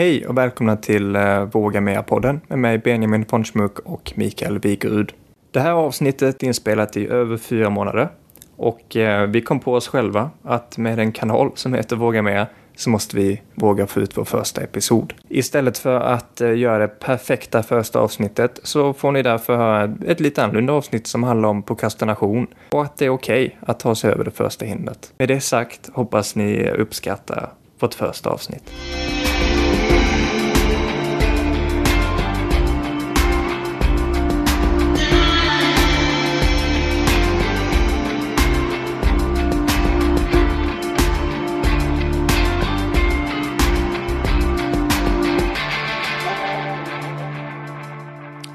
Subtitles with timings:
[0.00, 5.12] Hej och välkomna till eh, Våga Mer-podden med mig Benjamin von Schmuck och Mikael Wigerud.
[5.50, 8.08] Det här avsnittet är inspelat i över fyra månader
[8.56, 12.46] och eh, vi kom på oss själva att med en kanal som heter Våga Mer
[12.76, 15.12] så måste vi våga få ut vår första episod.
[15.28, 20.20] Istället för att eh, göra det perfekta första avsnittet så får ni därför höra ett
[20.20, 23.94] lite annorlunda avsnitt som handlar om prokrastination och att det är okej okay att ta
[23.94, 25.12] sig över det första hindret.
[25.18, 28.70] Med det sagt hoppas ni uppskattar vårt första avsnitt.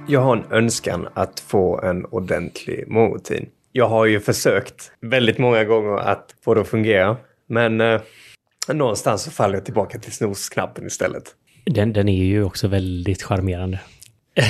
[0.07, 3.49] Jag har en önskan att få en ordentlig morgonrutin.
[3.71, 7.17] Jag har ju försökt väldigt många gånger att få det att fungera.
[7.47, 8.01] Men eh,
[8.73, 11.23] någonstans så faller jag tillbaka till snosknappen istället.
[11.65, 13.79] Den, den är ju också väldigt charmerande.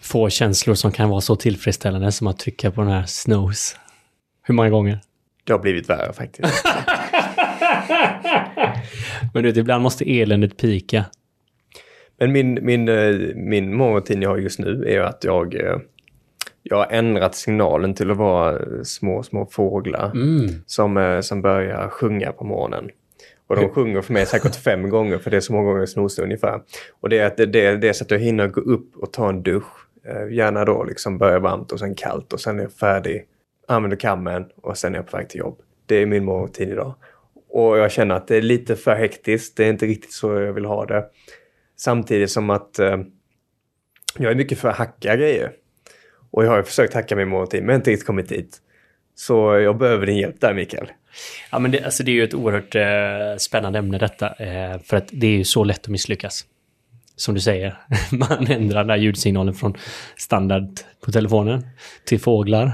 [0.00, 3.76] Få känslor som kan vara så tillfredsställande som att trycka på den här snooze.
[4.42, 5.00] Hur många gånger?
[5.44, 6.64] Det har blivit värre faktiskt.
[9.34, 11.04] Men du vet, ibland måste eländet pika.
[12.18, 15.78] Men min, min, eh, min morgonrutin jag har just nu är att jag, eh,
[16.62, 20.48] jag har ändrat signalen till att vara små, små fåglar mm.
[20.66, 22.90] som, eh, som börjar sjunga på morgonen.
[23.46, 25.88] Och de sjunger för mig säkert fem gånger, för det är så många gånger jag
[25.88, 26.60] snosar ungefär.
[27.00, 29.12] Och det är, att det, det, det är så att jag hinner gå upp och
[29.12, 29.64] ta en dusch.
[30.30, 33.24] Gärna då liksom börja varmt och sen kallt och sen är jag färdig.
[33.68, 35.58] Använder kammen och sen är jag på väg till jobb.
[35.86, 36.94] Det är min morgonrutin idag.
[37.48, 39.56] Och jag känner att det är lite för hektiskt.
[39.56, 41.04] Det är inte riktigt så jag vill ha det.
[41.80, 42.96] Samtidigt som att eh,
[44.18, 45.52] jag är mycket för att hacka grejer.
[46.30, 48.58] Och jag har försökt hacka min morgontin men inte riktigt kommit dit.
[49.14, 50.92] Så jag behöver din hjälp där Mikael.
[51.52, 54.34] Ja men det, alltså det är ju ett oerhört eh, spännande ämne detta.
[54.34, 56.44] Eh, för att det är ju så lätt att misslyckas.
[57.16, 57.78] Som du säger,
[58.12, 59.74] man ändrar den här ljudsignalen från
[60.16, 61.66] standard på telefonen
[62.04, 62.72] till fåglar.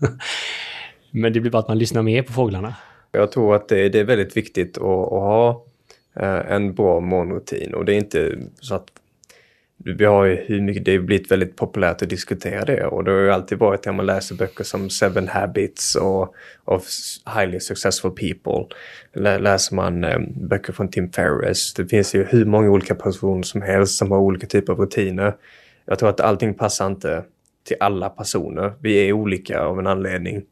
[1.10, 2.74] men det blir bara att man lyssnar mer på fåglarna.
[3.12, 5.64] Jag tror att det, det är väldigt viktigt att, att ha
[6.16, 7.74] Eh, en bra morgonrutin.
[7.74, 8.88] Och det är inte så att
[9.76, 13.10] vi har ju hur mycket, det har blivit väldigt populärt att diskutera det och det
[13.10, 16.84] har ju alltid varit när man läser böcker som Seven Habits och of
[17.36, 18.76] Highly Successful People.
[19.38, 21.74] Läser man eh, böcker från Tim Ferriss.
[21.74, 25.34] Det finns ju hur många olika personer som helst som har olika typer av rutiner.
[25.84, 27.24] Jag tror att allting passar inte
[27.66, 28.72] till alla personer.
[28.80, 30.42] Vi är olika av en anledning.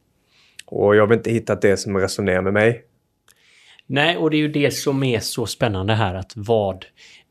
[0.66, 2.84] Och jag har inte hittat det som resonerar med mig.
[3.92, 6.84] Nej, och det är ju det som är så spännande här att vad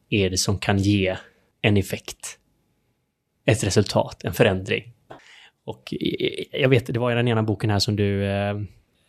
[0.10, 1.18] är det som kan ge
[1.62, 2.38] en effekt?
[3.46, 4.94] Ett resultat, en förändring.
[5.66, 8.50] Och eh, jag vet, det var i den ena boken här som du eh,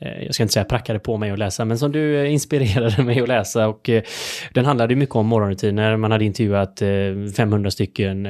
[0.00, 3.02] eh, jag ska inte säga prackade på mig att läsa, men som du eh, inspirerade
[3.04, 3.68] mig att läsa.
[3.68, 3.90] Och
[4.54, 5.96] den handlade mycket om morgonrutiner.
[5.96, 6.82] Man hade intervjuat
[7.36, 8.26] 500 stycken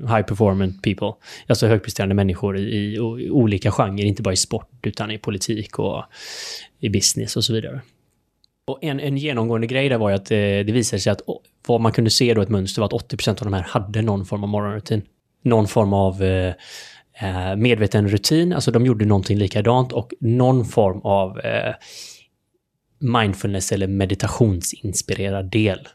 [0.00, 1.12] high performant people.
[1.46, 2.98] Alltså högpresterande människor i, i
[3.30, 6.04] olika genrer, inte bara i sport utan i politik och
[6.80, 7.80] i business och så vidare.
[8.66, 11.20] Och en, en genomgående grej där var ju att eh, det visade sig att
[11.66, 14.26] vad man kunde se då ett mönster var att 80% av de här hade någon
[14.26, 15.02] form av morgonrutin.
[15.42, 16.54] Någon form av eh,
[17.20, 21.74] eh, medveten rutin, alltså de gjorde någonting likadant och någon form av eh,
[22.98, 25.88] mindfulness eller meditationsinspirerad del.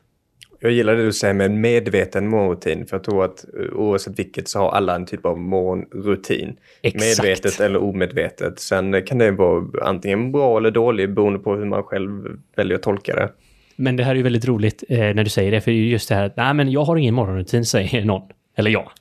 [0.64, 2.86] Jag gillar det du säger med en medveten morgonrutin.
[2.86, 6.56] För jag tror att eh, oavsett vilket så har alla en typ av morgonrutin.
[6.82, 7.24] Exakt.
[7.24, 8.60] Medvetet eller omedvetet.
[8.60, 12.84] Sen kan det vara antingen bra eller dålig beroende på hur man själv väljer att
[12.84, 13.30] tolka det.
[13.76, 15.62] Men det här är ju väldigt roligt eh, när du säger det.
[15.62, 18.30] För just det här att nej men jag har ingen morgonrutin säger någon.
[18.58, 18.92] Eller jag.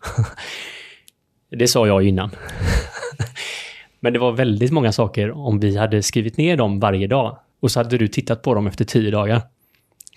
[1.58, 2.30] det sa jag innan.
[4.00, 7.38] men det var väldigt många saker om vi hade skrivit ner dem varje dag.
[7.60, 9.40] Och så hade du tittat på dem efter tio dagar.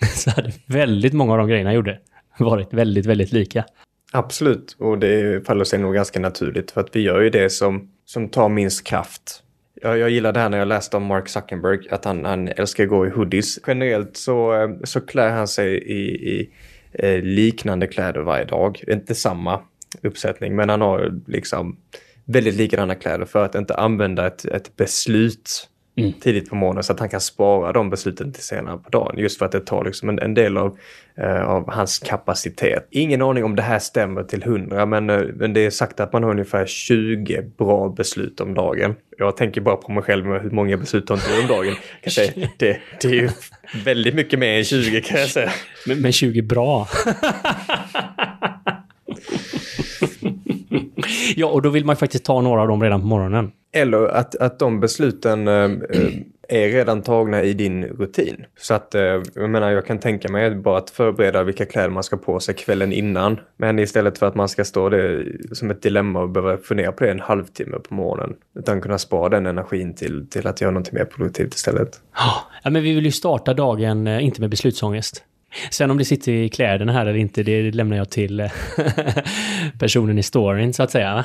[0.14, 1.98] så hade väldigt många av de grejerna jag gjorde
[2.38, 3.64] varit väldigt, väldigt lika.
[4.12, 7.90] Absolut, och det faller sig nog ganska naturligt för att vi gör ju det som,
[8.04, 9.42] som tar minst kraft.
[9.82, 12.84] Jag, jag gillar det här när jag läste om Mark Zuckerberg, att han, han älskar
[12.84, 13.58] att gå i hoodies.
[13.66, 16.50] Generellt så, eh, så klär han sig i, i
[16.92, 18.84] eh, liknande kläder varje dag.
[18.88, 19.60] Inte samma
[20.02, 21.76] uppsättning, men han har liksom
[22.24, 26.12] väldigt likadana kläder för att inte använda ett, ett beslut mm.
[26.12, 29.18] tidigt på morgonen så att han kan spara de besluten till senare på dagen.
[29.18, 30.78] Just för att det tar liksom en, en del av,
[31.20, 32.88] uh, av hans kapacitet.
[32.90, 36.12] Ingen aning om det här stämmer till hundra men, uh, men det är sagt att
[36.12, 38.94] man har ungefär 20 bra beslut om dagen.
[39.18, 41.74] Jag tänker bara på mig själv med hur många beslut har inte om dagen.
[42.10, 43.28] Säga, det, det är ju
[43.84, 45.50] väldigt mycket mer än 20 kan jag säga.
[45.86, 46.88] Men, men 20 bra.
[51.36, 53.52] ja, och då vill man faktiskt ta några av dem redan på morgonen.
[53.72, 55.70] Eller att, att de besluten äh,
[56.48, 58.44] är redan tagna i din rutin.
[58.58, 62.02] Så att, eh, jag menar, jag kan tänka mig bara att förbereda vilka kläder man
[62.02, 63.40] ska på sig kvällen innan.
[63.56, 67.04] Men istället för att man ska stå det som ett dilemma och behöva fundera på
[67.04, 68.36] det en halvtimme på morgonen.
[68.58, 72.00] Utan kunna spara den energin till, till att göra något mer produktivt istället.
[72.64, 75.24] Ja, men vi vill ju starta dagen, inte med beslutsångest.
[75.70, 78.50] Sen om det sitter i kläderna här eller inte, det lämnar jag till eh,
[79.78, 81.24] personen i storyn så att säga.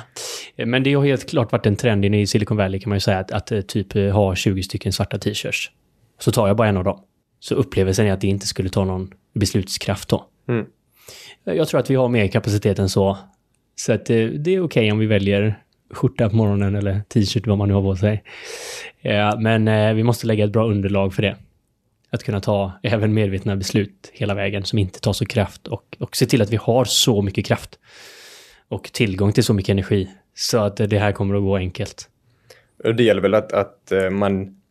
[0.66, 3.20] Men det har helt klart varit en trend i Silicon Valley kan man ju säga,
[3.20, 5.72] att, att eh, typ eh, ha 20 stycken svarta t-shirts.
[6.20, 7.00] Så tar jag bara en av dem.
[7.40, 10.26] Så upplevelsen är att det inte skulle ta någon beslutskraft då.
[10.50, 10.66] Mm.
[11.44, 13.18] Jag tror att vi har mer kapacitet än så.
[13.76, 15.60] Så att det är okej okay om vi väljer
[15.94, 18.24] skjorta på morgonen eller t-shirt, vad man nu har på sig.
[19.40, 21.38] Men vi måste lägga ett bra underlag för det.
[22.10, 26.16] Att kunna ta även medvetna beslut hela vägen som inte tar så kraft och, och
[26.18, 27.80] se till att vi har så mycket kraft
[28.68, 32.10] och tillgång till så mycket energi så att det här kommer att gå enkelt.
[32.84, 34.62] Det gäller väl att, att eh, man,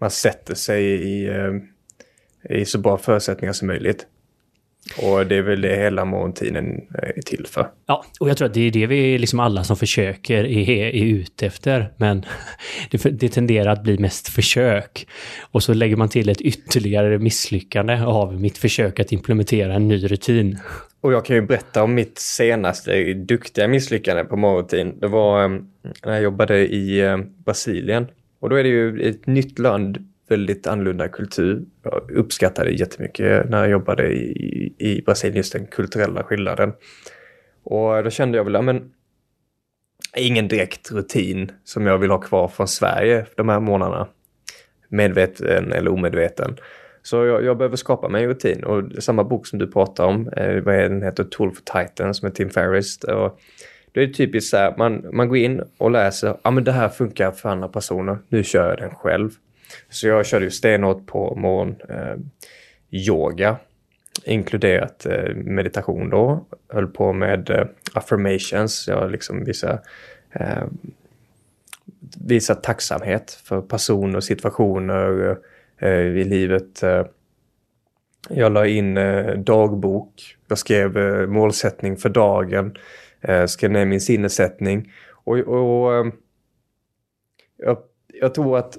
[0.00, 4.06] man sätter sig i, eh, i så bra förutsättningar som möjligt.
[4.98, 7.68] Och det är väl det hela morgontiden är till för.
[7.86, 11.04] Ja, och jag tror att det är det vi liksom alla som försöker är, är
[11.04, 11.92] ute efter.
[11.96, 12.24] Men
[12.90, 15.06] det, det tenderar att bli mest försök.
[15.50, 20.06] Och så lägger man till ett ytterligare misslyckande av mitt försök att implementera en ny
[20.06, 20.58] rutin.
[21.00, 25.00] Och jag kan ju berätta om mitt senaste duktiga misslyckande på morgonrutin.
[25.00, 25.48] Det var eh,
[26.04, 28.06] när jag jobbade i eh, Brasilien.
[28.40, 29.98] Och då är det ju ett nytt land
[30.28, 31.62] väldigt annorlunda kultur.
[31.82, 36.72] Jag uppskattade jättemycket när jag jobbade i, i Brasilien, just den kulturella skillnaden.
[37.62, 38.92] Och då kände jag väl, ja men
[40.16, 44.08] ingen direkt rutin som jag vill ha kvar från Sverige de här månaderna.
[44.88, 46.56] Medveten eller omedveten.
[47.02, 50.28] Så jag, jag behöver skapa mig en rutin och samma bok som du pratar om,
[50.28, 53.04] eh, vad är den heter, Tool for Titans med Tim Ferriss.
[53.04, 53.40] Och
[54.02, 57.30] är typiskt så här, man, man går in och läser, ja men det här funkar
[57.30, 59.30] för andra personer, nu kör jag den själv.
[59.88, 62.16] Så jag körde ju stenhårt på morgon eh,
[62.90, 63.56] yoga,
[64.24, 66.46] inkluderat eh, meditation då.
[66.68, 69.78] Höll på med eh, affirmations, jag liksom vissa
[70.32, 70.64] eh,
[72.26, 75.36] visa tacksamhet för personer och situationer
[75.78, 76.82] eh, i livet.
[76.82, 77.06] Eh.
[78.28, 80.36] Jag la in eh, dagbok.
[80.48, 82.76] Jag skrev eh, målsättning för dagen.
[83.20, 84.92] Eh, skrev ner min sinnesättning.
[85.24, 86.06] Och, och eh,
[87.56, 87.78] jag,
[88.20, 88.78] jag tror att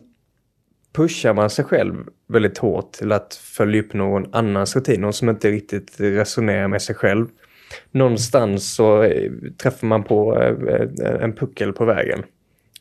[0.97, 1.95] pushar man sig själv
[2.27, 6.81] väldigt hårt till att följa upp någon annans rutin, någon som inte riktigt resonerar med
[6.81, 7.27] sig själv.
[7.91, 12.23] Någonstans så eh, träffar man på eh, en puckel på vägen.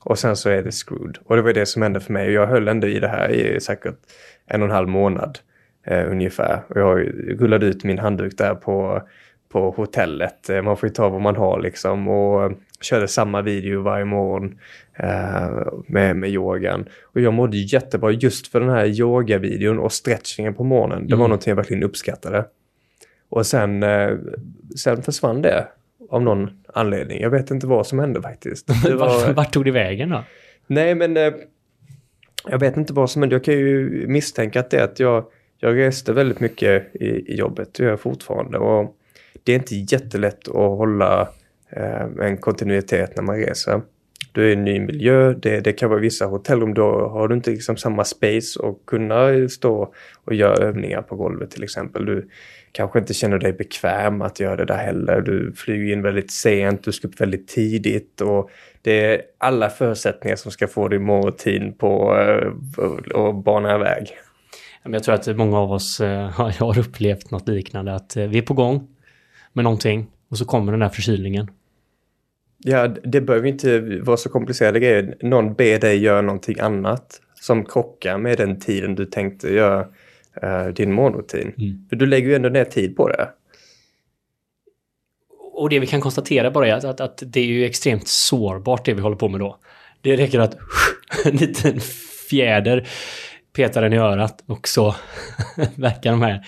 [0.00, 1.18] Och sen så är det screwed.
[1.24, 2.32] Och det var det som hände för mig.
[2.32, 3.96] Jag höll ändå i det här i säkert
[4.46, 5.38] en och en halv månad
[5.86, 6.62] eh, ungefär.
[6.68, 6.98] Och jag
[7.40, 9.02] rullade ut min handduk där på,
[9.52, 10.50] på hotellet.
[10.50, 12.08] Eh, man får ju ta vad man har liksom.
[12.08, 14.58] Och körde samma video varje morgon
[14.98, 15.48] eh,
[15.86, 16.88] med, med yogan.
[17.02, 21.06] Och jag mådde jättebra just för den här yogavideon och stretchingen på morgonen.
[21.06, 21.30] Det var mm.
[21.30, 22.44] någonting jag verkligen uppskattade.
[23.28, 24.10] Och sen, eh,
[24.76, 25.68] sen försvann det
[26.10, 27.20] av någon anledning.
[27.20, 28.70] Jag vet inte vad som hände faktiskt.
[28.98, 29.32] Var...
[29.32, 30.24] Vart tog det vägen då?
[30.66, 31.32] Nej, men eh,
[32.48, 33.34] jag vet inte vad som hände.
[33.34, 35.24] Jag kan ju misstänka att det är att jag,
[35.58, 37.74] jag reste väldigt mycket i, i jobbet.
[37.74, 38.58] Det gör jag fortfarande.
[38.58, 38.96] Och
[39.44, 41.28] det är inte jättelätt att hålla
[41.70, 43.82] Eh, en kontinuitet när man reser.
[44.32, 47.34] Du är i en ny miljö, det, det kan vara vissa hotellrum, då har du
[47.34, 49.94] inte liksom samma space och kunna stå
[50.24, 52.04] och göra övningar på golvet till exempel.
[52.04, 52.28] Du
[52.72, 55.20] kanske inte känner dig bekväm att göra det där heller.
[55.20, 58.50] Du flyger in väldigt sent, du ska upp väldigt tidigt och
[58.82, 64.08] det är alla förutsättningar som ska få din morgonrutin på eh, att bana iväg.
[64.82, 68.42] Jag tror att många av oss eh, har upplevt något liknande, att eh, vi är
[68.42, 68.88] på gång
[69.52, 71.50] med någonting och så kommer den där förkylningen.
[72.58, 75.16] Ja, det behöver inte vara så komplicerade grejer.
[75.20, 79.86] Någon ber dig göra någonting annat som krockar med den tiden du tänkte göra
[80.44, 81.52] uh, din morgonrutin.
[81.58, 81.88] Mm.
[81.88, 83.28] För du lägger ju ändå ner tid på det.
[85.52, 88.84] Och det vi kan konstatera bara är att, att, att, det är ju extremt sårbart
[88.84, 89.58] det vi håller på med då.
[90.00, 90.56] Det räcker att
[91.24, 91.80] en liten
[92.30, 92.88] fjäder
[93.56, 94.94] petar den i örat och så
[95.76, 96.46] verkar de här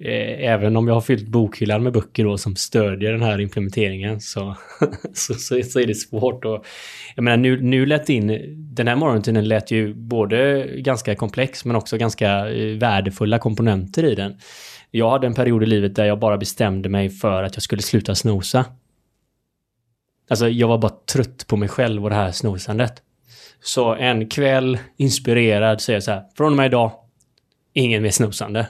[0.00, 4.20] Eh, även om jag har fyllt bokhyllan med böcker då som stödjer den här implementeringen
[4.20, 4.56] så,
[5.12, 6.64] så, så, så, är det svårt Och,
[7.16, 8.54] Jag menar nu, nu lät in...
[8.74, 14.14] Den här morgontiden lät ju både ganska komplex men också ganska eh, värdefulla komponenter i
[14.14, 14.38] den.
[14.90, 17.82] Jag hade en period i livet där jag bara bestämde mig för att jag skulle
[17.82, 18.64] sluta snosa.
[20.30, 23.02] Alltså jag var bara trött på mig själv och det här snosandet.
[23.60, 26.92] Så en kväll, inspirerad, säger jag så här, från och med idag,
[27.72, 28.68] ingen mer snosande.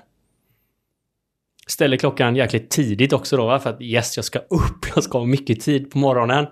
[1.66, 3.60] Ställer klockan jäkligt tidigt också då, va?
[3.60, 6.46] för att yes, jag ska upp, jag ska ha mycket tid på morgonen.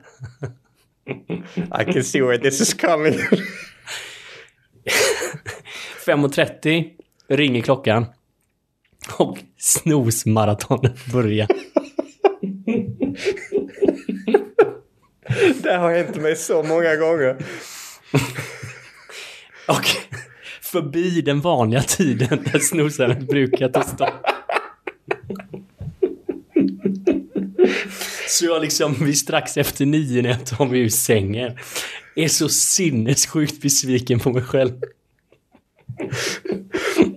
[1.56, 3.14] I can see where this is coming.
[6.06, 6.84] 5.30
[7.28, 8.06] ringer klockan.
[9.18, 11.46] Och snosmaratonet börjar.
[15.62, 17.36] Det har hänt mig så många gånger.
[19.68, 19.84] Och
[20.62, 24.26] förbi den vanliga tiden där snosaren brukar ta stopp.
[28.28, 31.58] Så jag liksom, vi strax efter nio när jag tar mig ur sängen,
[32.16, 34.72] är så sinnessjukt besviken på mig själv.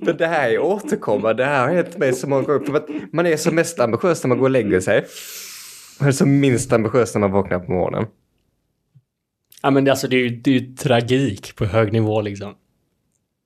[0.02, 1.44] Men det här är återkommande.
[1.44, 3.16] Det här har hänt mig så många gånger.
[3.16, 5.06] Man är som mest ambitiös när man går och lägger sig.
[6.00, 8.06] Man är som minst ambitiös när man vaknar på morgonen.
[9.62, 12.56] Ja men det, alltså, det är ju det är ju tragik på hög nivå liksom.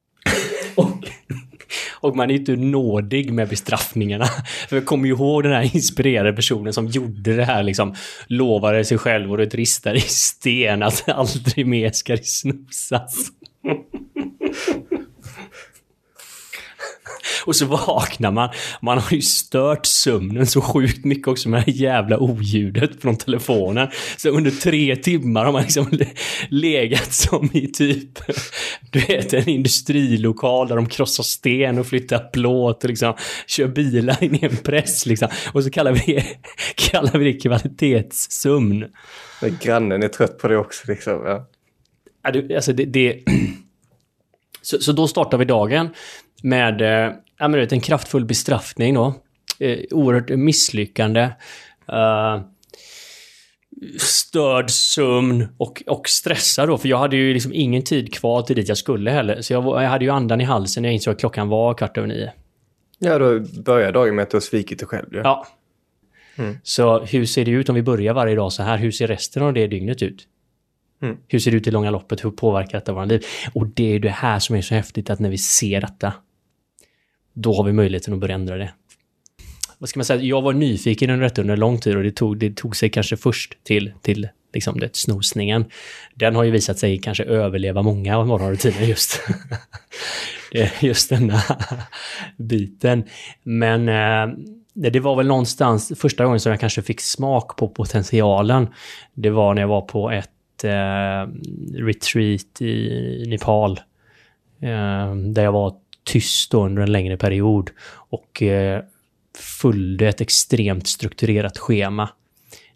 [0.75, 1.05] och,
[1.99, 4.25] och man är ju inte nådig med bestraffningarna.
[4.69, 7.95] För jag kommer ju ihåg den här inspirerade personen som gjorde det här liksom.
[8.27, 13.31] Lovade sig själv och det ristade i sten att aldrig mer ska det snosas.
[17.45, 18.49] Och så vaknar man.
[18.81, 23.17] Man har ju stört sömnen så sjukt mycket också med det här jävla oljudet från
[23.17, 23.87] telefonen.
[24.17, 26.13] Så under tre timmar har man liksom le-
[26.49, 28.19] legat som i typ,
[28.91, 33.13] du vet en industrilokal där de krossar sten och flyttar plåt och liksom
[33.47, 35.27] kör bilar in i en press liksom.
[35.53, 36.25] Och så kallar vi det,
[36.91, 38.85] kallar vi det kvalitetssömn.
[39.41, 41.13] Men grannen är trött på det också liksom.
[41.25, 41.47] Ja.
[42.55, 43.23] Alltså det, det...
[44.65, 45.89] Så, så då startar vi dagen
[46.43, 49.13] med eh, ja, men en kraftfull bestraffning då.
[49.59, 51.21] Eh, oerhört misslyckande.
[51.87, 52.41] Eh,
[53.99, 58.55] störd sömn och, och stressad då, för jag hade ju liksom ingen tid kvar till
[58.55, 59.41] dit jag skulle heller.
[59.41, 61.97] Så jag, jag hade ju andan i halsen när jag insåg att klockan var kvart
[61.97, 62.31] över nio.
[62.99, 65.07] ja, då börjar dagen med att du har svikit dig själv.
[65.11, 65.21] Ja.
[65.23, 65.47] Ja.
[66.35, 66.57] Mm.
[66.63, 68.77] Så hur ser det ut om vi börjar varje dag så här?
[68.77, 70.27] Hur ser resten av det dygnet ut?
[71.01, 71.17] Mm.
[71.27, 72.25] Hur ser det ut i långa loppet?
[72.25, 73.25] Hur påverkar detta våra liv?
[73.53, 76.13] Och det är ju det här som är så häftigt att när vi ser detta,
[77.33, 78.73] då har vi möjligheten att börja ändra det.
[79.77, 80.21] Vad ska man säga?
[80.21, 83.17] Jag var nyfiken under detta under lång tid och det tog, det tog sig kanske
[83.17, 85.65] först till, till liksom det, snosningen.
[86.15, 89.21] Den har ju visat sig kanske överleva många av morgonrutiner just.
[90.55, 91.41] Eh, just denna
[92.37, 93.03] biten.
[93.43, 93.85] Men
[94.73, 98.67] det det var väl någonstans första gången som jag kanske fick smak på potentialen.
[99.13, 101.31] Det var när jag var på ett eh,
[101.73, 103.79] retreat i Nepal.
[104.61, 105.73] Eh, där jag var
[106.03, 108.83] tyst då under en längre period och eh,
[109.61, 112.09] följde ett extremt strukturerat schema.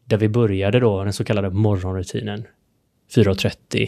[0.05, 2.45] Där vi började då den så kallade morgonrutinen
[3.15, 3.87] 4.30.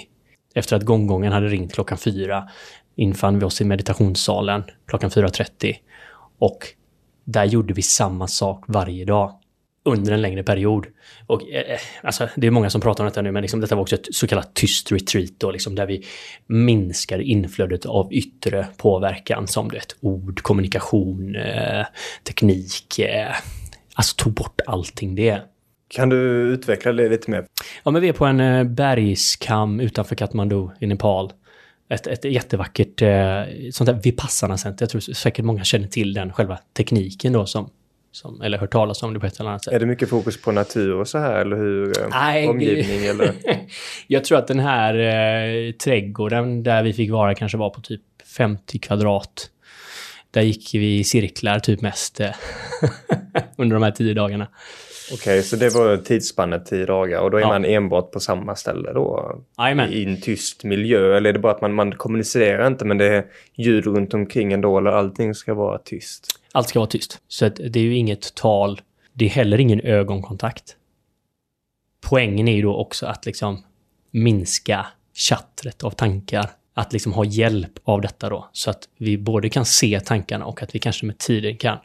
[0.55, 2.49] Efter att gonggongen hade ringt klockan 4
[2.95, 5.75] infann vi oss i meditationssalen klockan 4.30.
[6.39, 6.67] Och
[7.23, 9.39] där gjorde vi samma sak varje dag.
[9.83, 10.85] Under en längre period.
[11.27, 13.81] Och eh, alltså, det är många som pratar om detta nu, men liksom, detta var
[13.81, 16.05] också ett så kallat tyst retreat då, liksom, där vi
[16.47, 21.85] minskade inflödet av yttre påverkan som det ord, kommunikation, eh,
[22.23, 22.99] teknik.
[22.99, 23.35] Eh,
[23.93, 25.41] alltså tog bort allting det.
[25.87, 26.17] Kan du
[26.53, 27.45] utveckla det lite mer?
[27.83, 31.31] Ja, men vi är på en eh, bergskam utanför Kathmandu i Nepal.
[31.89, 34.83] Ett, ett jättevackert eh, sånt där Vipassana-center.
[34.83, 37.69] Jag tror säkert många känner till den själva tekniken då som,
[38.11, 39.73] som eller hört talas om det på ett eller annat sätt.
[39.73, 42.01] Är det mycket fokus på natur och så här eller hur?
[42.01, 43.33] eh, Nej, Omgivning eller?
[44.07, 48.01] Jag tror att den här eh, trädgården där vi fick vara kanske var på typ
[48.37, 49.49] 50 kvadrat.
[50.31, 52.29] Där gick vi i cirklar typ mest eh,
[53.57, 54.47] under de här tio dagarna.
[55.13, 57.47] Okej, så det var tidsspannet tio dagar och då är Ja.
[57.47, 59.35] man enbart på samma ställe då?
[59.57, 59.93] Jajamän.
[59.93, 61.17] I en tyst miljö?
[61.17, 63.25] Eller är det bara att man, man kommunicerar inte men det är
[63.55, 66.27] ljud runt omkring ändå eller allting ska vara tyst?
[66.51, 67.19] Allt ska vara tyst.
[67.27, 68.81] Så att det är ju inget tal.
[69.13, 70.75] Det är heller ingen ögonkontakt.
[72.01, 73.63] Poängen är ju då också att liksom
[74.11, 76.49] minska chattret av tankar.
[76.73, 78.49] Att liksom ha hjälp av detta då.
[78.51, 81.77] Så att vi både kan se tankarna och att vi kanske med tiden kan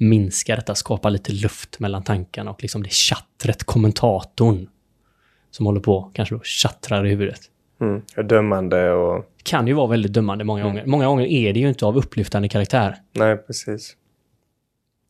[0.00, 4.68] minska detta, skapa lite luft mellan tankarna och liksom det chattret, kommentatorn
[5.50, 7.40] som håller på, kanske då chattrar i huvudet.
[7.80, 8.02] Mm.
[8.28, 9.24] Dömande och...
[9.42, 10.86] kan ju vara väldigt dömande många gånger.
[10.86, 12.96] Många gånger är det ju inte av upplyftande karaktär.
[13.12, 13.96] Nej, precis.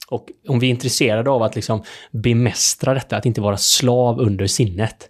[0.09, 4.47] Och om vi är intresserade av att liksom bemästra detta, att inte vara slav under
[4.47, 5.09] sinnet.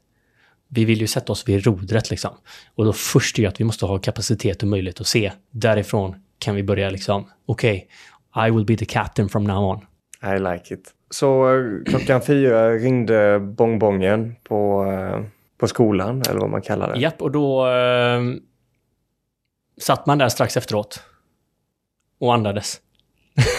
[0.69, 2.31] Vi vill ju sätta oss vid rodret liksom.
[2.75, 5.33] Och då först är det att vi måste ha kapacitet och möjlighet att se.
[5.51, 7.89] Därifrån kan vi börja liksom, okej,
[8.37, 9.87] I will be the captain from now on.
[10.23, 10.95] I like it.
[11.11, 15.21] Så eh, klockan fyra ringde bongbongen på, eh,
[15.59, 17.01] på skolan eller vad man kallar det.
[17.01, 18.21] Japp, och då eh,
[19.81, 21.03] satt man där strax efteråt.
[22.21, 22.81] Och andades.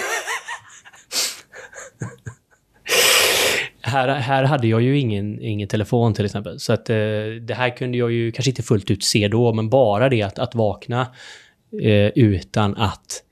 [3.82, 6.60] här, här hade jag ju ingen, ingen telefon till exempel.
[6.60, 6.96] Så att eh,
[7.42, 10.40] det här kunde jag ju kanske inte fullt ut se då, men bara det att,
[10.40, 11.02] att vakna
[11.82, 13.24] eh, utan att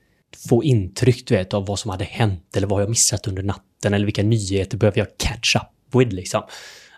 [0.48, 3.94] få intryck du vet, av vad som hade hänt eller vad jag missat under natten
[3.94, 6.42] eller vilka nyheter behöver jag catch up with liksom.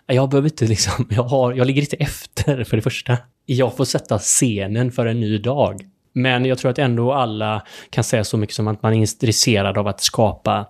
[0.05, 3.17] Jag behöver inte liksom, jag, har, jag ligger inte efter för det första.
[3.45, 5.81] Jag får sätta scenen för en ny dag.
[6.13, 9.77] Men jag tror att ändå alla kan säga så mycket som att man är intresserad
[9.77, 10.67] av att skapa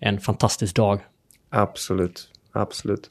[0.00, 1.00] en fantastisk dag.
[1.50, 3.10] Absolut, absolut.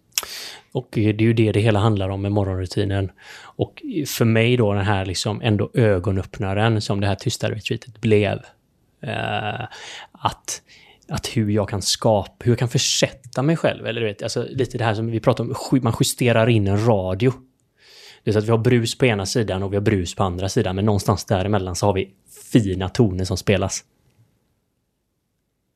[0.72, 3.12] Och det är ju det det hela handlar om med morgonrutinen.
[3.42, 8.40] Och för mig då den här liksom ändå ögonöppnaren som det här tysta retreatet blev.
[9.06, 9.68] Eh,
[10.12, 10.62] att,
[11.10, 13.86] att hur jag kan skapa, hur jag kan försätta mig själv.
[13.88, 16.86] Eller du vet, alltså lite det här som vi pratar om, man justerar in en
[16.86, 17.34] radio.
[18.24, 20.24] Det är så att vi har brus på ena sidan och vi har brus på
[20.24, 22.14] andra sidan, men någonstans däremellan så har vi
[22.52, 23.84] fina toner som spelas.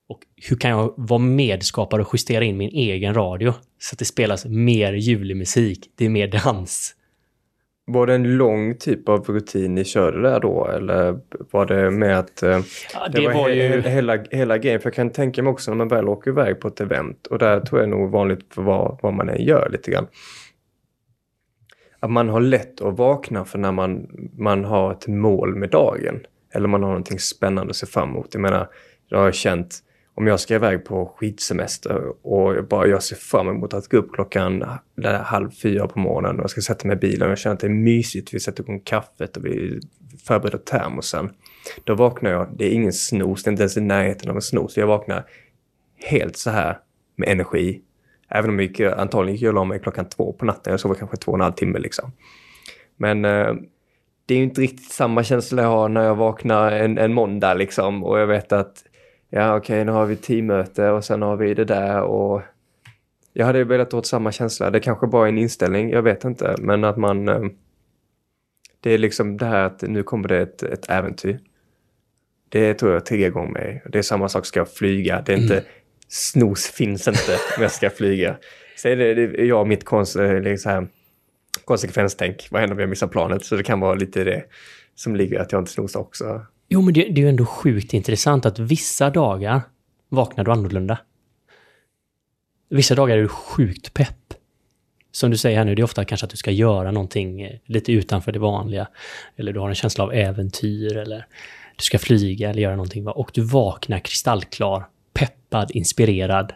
[0.07, 4.05] Och hur kan jag vara medskapare och justera in min egen radio så att det
[4.05, 6.95] spelas mer julmusik, det är mer dans.
[7.91, 11.19] Var det en lång typ av rutin ni körde där då eller
[11.51, 12.49] var det med att eh,
[12.93, 13.81] ja, det, det, var, var ju...
[13.81, 14.81] hela, hela grejen?
[14.81, 17.39] För jag kan tänka mig också när man väl åker iväg på ett event och
[17.39, 20.07] där tror jag nog vanligt för vad, vad man än gör lite grann.
[21.99, 26.19] Att man har lätt att vakna för när man, man har ett mål med dagen.
[26.53, 28.27] Eller man har någonting spännande att se fram emot.
[28.31, 28.67] Jag menar,
[29.07, 29.79] jag har känt
[30.19, 33.97] om jag ska iväg på skidsemester och jag bara jag ser fram emot att gå
[33.97, 37.31] upp klockan där halv fyra på morgonen och jag ska sätta mig i bilen och
[37.31, 38.33] jag känner att det är mysigt.
[38.33, 39.79] Vi sätter igång kaffet och vi
[40.23, 41.29] förbereder termosen.
[41.83, 44.41] Då vaknar jag, det är ingen snos, det är inte ens i närheten av en
[44.41, 44.77] snos.
[44.77, 45.25] Jag vaknar
[46.05, 46.77] helt så här
[47.15, 47.81] med energi.
[48.29, 50.71] Även om jag gick, antagligen gick jag la mig klockan två på natten.
[50.71, 52.11] Jag sov kanske två och en halv timme liksom.
[52.97, 53.53] Men eh,
[54.25, 57.53] det är ju inte riktigt samma känsla jag har när jag vaknar en, en måndag
[57.53, 58.83] liksom och jag vet att
[59.29, 62.41] ja okej, okay, nu har vi teammöte och sen har vi det där och
[63.33, 64.69] jag hade velat åt samma känsla.
[64.69, 67.41] Det kanske bara är en inställning, jag vet inte, men att man eh,
[68.81, 71.39] det är liksom det här att nu kommer det ett, ett äventyr.
[72.49, 73.83] Det tror jag triggar igång mig.
[73.85, 75.21] Det är samma sak, ska jag flyga?
[75.25, 75.65] Det är inte, mm.
[76.07, 78.37] snos finns inte om jag ska flyga.
[78.77, 80.87] Så är det, det jag och mitt konst, liksom här,
[81.65, 82.47] konsekvenstänk.
[82.51, 83.45] Vad händer om jag missar planet?
[83.45, 84.43] Så det kan vara lite det
[84.95, 86.45] som ligger att jag inte snosar också.
[86.69, 89.61] Jo, men det, det är ju ändå sjukt intressant att vissa dagar
[90.09, 90.99] vaknar du annorlunda.
[92.69, 94.33] Vissa dagar är du sjukt pepp.
[95.11, 97.59] Som du säger här nu, det är ofta kanske att du ska göra någonting eh,
[97.65, 98.87] lite utanför det vanliga.
[99.35, 101.25] Eller du har en känsla av äventyr eller
[101.75, 103.07] du ska flyga eller göra någonting.
[103.07, 106.53] Och du vaknar kristallklar, peppad, inspirerad.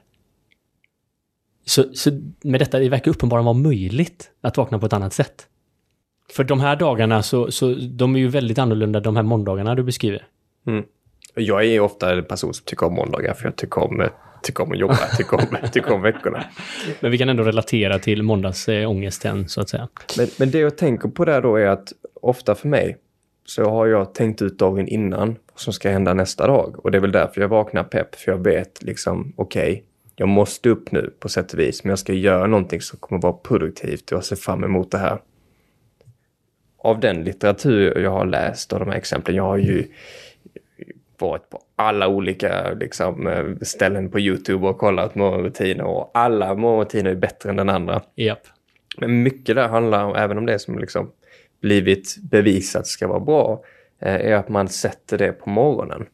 [1.65, 5.47] Så, så med detta, det verkar uppenbarligen vara möjligt att vakna på ett annat sätt.
[6.31, 9.83] För de här dagarna så, så de är ju väldigt annorlunda, de här måndagarna du
[9.83, 10.27] beskriver.
[10.67, 10.83] Mm.
[11.35, 14.07] Jag är ofta en person som tycker om måndagar för jag tycker om,
[14.43, 16.43] tycker om att jobba, tycker om, tycker om veckorna.
[16.99, 19.87] Men vi kan ändå relatera till måndagsångesten så att säga.
[20.17, 22.97] Men, men det jag tänker på där då är att ofta för mig
[23.45, 26.85] så har jag tänkt ut dagen innan vad som ska hända nästa dag.
[26.85, 29.81] Och det är väl därför jag vaknar pepp, för jag vet liksom okej, okay,
[30.15, 33.21] jag måste upp nu på sätt och vis, men jag ska göra någonting som kommer
[33.21, 35.19] vara produktivt och jag ser fram emot det här
[36.83, 39.87] av den litteratur jag har läst och de här exemplen, jag har ju
[41.17, 47.11] varit på alla olika liksom, eh, ställen på YouTube och kollat morgonrutiner och alla morgonrutiner
[47.11, 48.01] är bättre än den andra.
[48.15, 48.39] Yep.
[48.97, 51.11] Men mycket där handlar om, även om det som liksom
[51.61, 53.63] blivit bevisat ska vara bra,
[54.01, 56.05] eh, är att man sätter det på morgonen.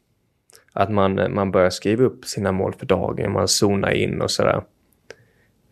[0.73, 4.32] Att man, eh, man börjar skriva upp sina mål för dagen, man zonar in och
[4.32, 4.62] sådär.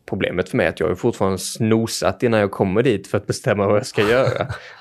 [0.05, 3.27] Problemet för mig är att jag är fortfarande snosat innan jag kommer dit för att
[3.27, 4.47] bestämma vad jag ska göra.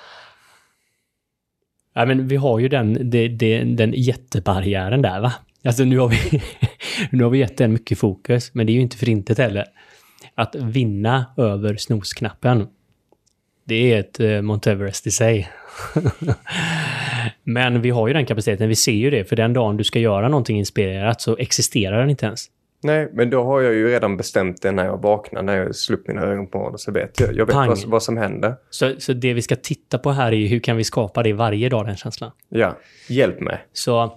[1.98, 5.32] Ja, men vi har ju den, det, det, den jättebarriären där va?
[5.64, 6.42] Alltså nu har, vi,
[7.10, 9.64] nu har vi gett den mycket fokus, men det är ju inte för intet heller.
[10.34, 12.66] Att vinna över snosknappen,
[13.64, 15.48] det är ett eh, Mount Everest i sig.
[17.44, 19.98] men vi har ju den kapaciteten, vi ser ju det, för den dagen du ska
[19.98, 22.46] göra någonting inspirerat så existerar den inte ens.
[22.80, 25.96] Nej, men då har jag ju redan bestämt det när jag vaknar, när jag slår
[25.96, 27.36] upp mina ögon på morgonen så vet jag.
[27.36, 28.54] Jag vet vad, vad, som händer.
[28.70, 31.68] Så, så det vi ska titta på här är hur kan vi skapa det varje
[31.68, 32.30] dag, den känslan?
[32.48, 33.66] Ja, hjälp mig.
[33.72, 34.16] Så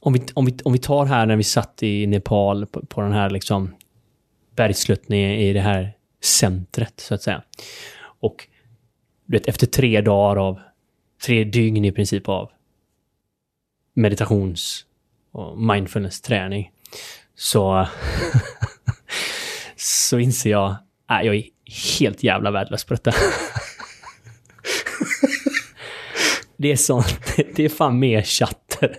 [0.00, 3.00] om vi, om vi, om vi tar här när vi satt i Nepal på, på
[3.00, 3.74] den här liksom
[4.56, 7.42] bergssluttningen i det här centret, så att säga.
[8.00, 8.48] Och
[9.26, 10.60] du vet, efter tre dagar av,
[11.26, 12.50] tre dygn i princip av
[13.94, 14.86] meditations
[15.32, 16.72] och mindfulness-träning
[17.34, 17.88] så,
[19.76, 21.44] så inser jag att jag är
[21.98, 23.12] helt jävla värdelös på detta.
[26.56, 28.98] det är sånt, det är fan mer chatter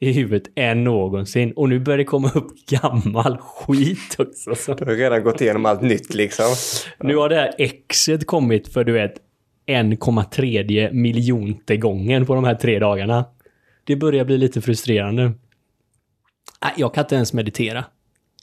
[0.00, 1.52] i huvudet än någonsin.
[1.52, 4.74] Och nu börjar det komma upp gammal skit också.
[4.74, 6.54] Du har redan gått igenom allt nytt liksom.
[7.00, 9.14] Nu har det här exet kommit för du vet
[9.66, 13.24] 1,3 miljonte gången på de här tre dagarna.
[13.84, 15.32] Det börjar bli lite frustrerande.
[16.62, 17.84] Nej, jag kan inte ens meditera.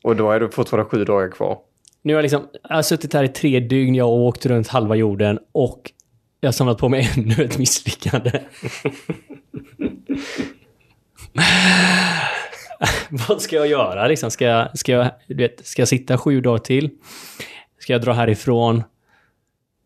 [0.04, 1.58] Och då är det fortfarande sju dagar kvar.
[2.01, 4.67] Nu har jag liksom, jag har suttit här i tre dygn, jag har åkt runt
[4.67, 5.91] halva jorden och
[6.39, 8.32] jag har samlat på mig ännu ett misslyckande.
[13.10, 14.32] Vad ska jag göra liksom?
[14.32, 16.89] Ska jag, ska, jag, du vet, ska jag sitta sju dagar till?
[17.80, 18.84] Ska jag dra härifrån?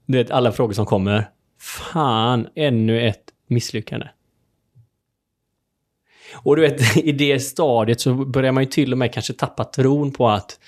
[0.06, 1.30] Du vet, alla frågor som kommer.
[1.60, 4.08] Fan, ännu ett misslyckande.
[6.34, 9.64] Och du vet, i det stadiet så börjar man ju till och med kanske tappa
[9.64, 10.60] tron på att,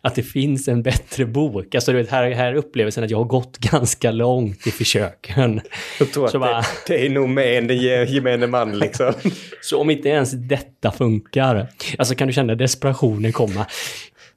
[0.00, 1.74] att det finns en bättre bok.
[1.74, 5.60] Alltså du vet, här, här upplevelsen att jag har gått ganska långt i försöken.
[5.98, 9.12] Jag tror Så att bara- det, det är nog med en ge- gemene man liksom.
[9.62, 13.66] Så om inte ens detta funkar, alltså kan du känna desperationen komma?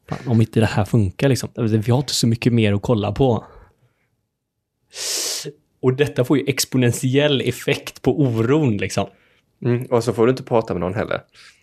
[0.10, 3.12] Fan, om inte det här funkar liksom, vi har inte så mycket mer att kolla
[3.12, 3.46] på.
[5.82, 9.08] Och detta får ju exponentiell effekt på oron liksom.
[9.66, 11.22] Mm, och så får du inte prata med någon heller.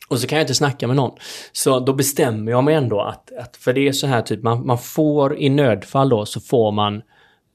[0.08, 1.18] Och så kan jag inte snacka med någon.
[1.52, 4.66] Så då bestämmer jag mig ändå att, att för det är så här typ, man,
[4.66, 7.02] man får i nödfall då så får man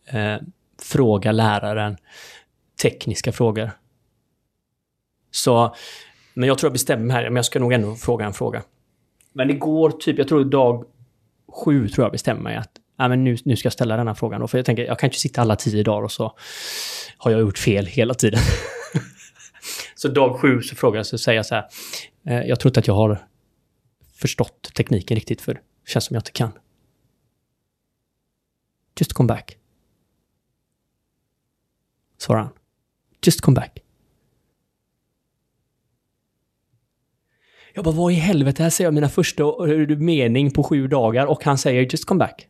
[0.07, 0.35] eh,
[0.81, 1.97] fråga läraren
[2.81, 3.71] tekniska frågor.
[5.31, 5.75] Så,
[6.33, 8.63] men jag tror jag bestämmer mig här, men jag ska nog ändå fråga en fråga.
[9.33, 10.85] Men det går typ, jag tror dag
[11.51, 14.13] sju tror jag bestämmer mig att ja, men nu, nu ska jag ställa den här
[14.13, 14.47] frågan då.
[14.47, 16.33] För jag tänker, jag kan inte sitta alla tio dagar och så
[17.17, 18.39] har jag gjort fel hela tiden.
[19.95, 21.65] så dag sju så frågar jag, så säger jag så här.
[22.23, 23.27] Eh, jag tror inte att jag har
[24.13, 26.51] förstått tekniken riktigt för det känns som jag inte kan.
[28.99, 29.57] Just come back.
[32.17, 32.53] Svarar han.
[33.25, 33.79] Just come back.
[37.73, 41.25] Jag bara, vad i helvete, här säger jag mina första eh, mening på sju dagar
[41.25, 42.47] och han säger just come back.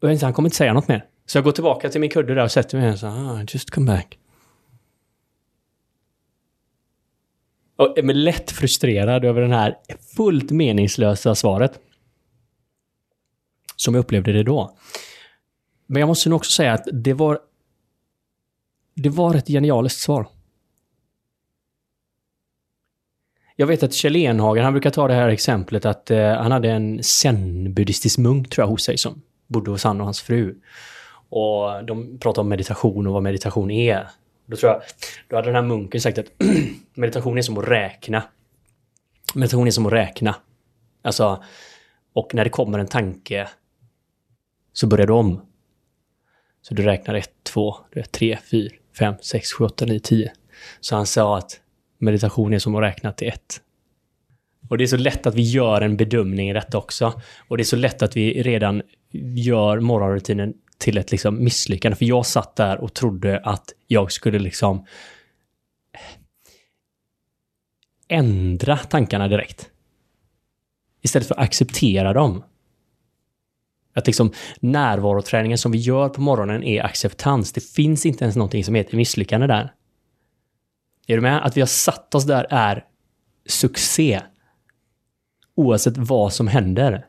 [0.00, 1.06] Och jag tänkte, han kommer inte säga något mer.
[1.26, 3.70] Så jag går tillbaka till min kudde där och sätter mig och så ah, just
[3.70, 4.18] come back.
[7.82, 9.76] Och är lätt frustrerad över den här
[10.16, 11.80] fullt meningslösa svaret.
[13.76, 14.76] Som jag upplevde det då.
[15.86, 17.38] Men jag måste nog också säga att det var...
[18.94, 20.26] Det var ett genialiskt svar.
[23.56, 26.70] Jag vet att Kjell Enhagen, han brukar ta det här exemplet att eh, han hade
[26.70, 30.60] en zen-buddhistisk munk tror jag hos sig som bodde hos han och hans fru.
[31.28, 34.08] Och de pratade om meditation och vad meditation är.
[34.52, 34.82] Då tror jag,
[35.28, 36.26] då hade den här munken sagt att
[36.94, 38.22] meditation är som att räkna.
[39.34, 40.34] Meditation är som att räkna.
[41.02, 41.44] Alltså,
[42.12, 43.48] och när det kommer en tanke
[44.72, 45.40] så börjar du om.
[46.62, 47.76] Så du räknar 1, 2,
[48.10, 50.32] 3, 4, 5, 6, 7, 8, 9, 10.
[50.80, 51.60] Så han sa att
[51.98, 53.60] meditation är som att räkna till 1.
[54.68, 57.20] Och det är så lätt att vi gör en bedömning i detta också.
[57.48, 58.82] Och det är så lätt att vi redan
[59.34, 61.96] gör morgonrutinen till ett liksom misslyckande.
[61.96, 64.78] För jag satt där och trodde att jag skulle liksom
[65.92, 66.00] eh,
[68.08, 69.70] ändra tankarna direkt.
[71.02, 72.44] Istället för att acceptera dem.
[73.94, 77.52] Att liksom närvaroträningen som vi gör på morgonen är acceptans.
[77.52, 79.74] Det finns inte ens någonting som heter misslyckande där.
[81.06, 81.46] Är du med?
[81.46, 82.84] Att vi har satt oss där är
[83.46, 84.20] succé.
[85.54, 87.06] Oavsett vad som händer.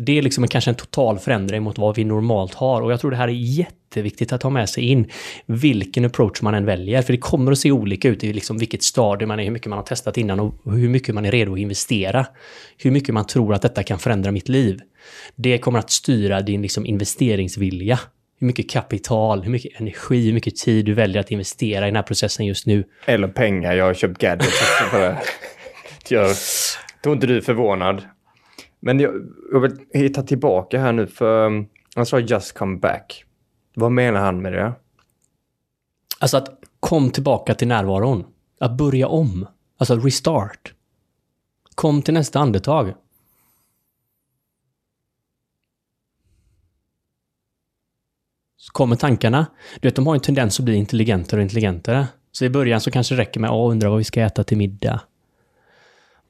[0.00, 3.10] Det är liksom kanske en total förändring mot vad vi normalt har och jag tror
[3.10, 5.10] det här är jätteviktigt att ha med sig in
[5.46, 7.02] vilken approach man än väljer.
[7.02, 9.68] För det kommer att se olika ut i liksom vilket stadie man är, hur mycket
[9.68, 12.26] man har testat innan och hur mycket man är redo att investera.
[12.76, 14.80] Hur mycket man tror att detta kan förändra mitt liv.
[15.36, 17.98] Det kommer att styra din liksom investeringsvilja.
[18.40, 21.96] Hur mycket kapital, hur mycket energi, hur mycket tid du väljer att investera i den
[21.96, 22.84] här processen just nu.
[23.06, 24.62] Eller pengar, jag har köpt gadgets
[27.02, 28.02] tror inte du är förvånad.
[28.80, 29.14] Men jag,
[29.52, 33.24] jag vill hitta tillbaka här nu för um, han sa just come back.
[33.74, 34.72] Vad menar han med det?
[36.18, 36.48] Alltså att
[36.80, 38.24] kom tillbaka till närvaron.
[38.60, 39.46] Att börja om.
[39.76, 40.74] Alltså restart.
[41.74, 42.94] Kom till nästa andetag.
[48.56, 49.46] Så kommer tankarna.
[49.80, 52.06] Du vet, de har en tendens att bli intelligentare och intelligentare.
[52.32, 54.56] Så i början så kanske det räcker med att undra vad vi ska äta till
[54.56, 55.00] middag.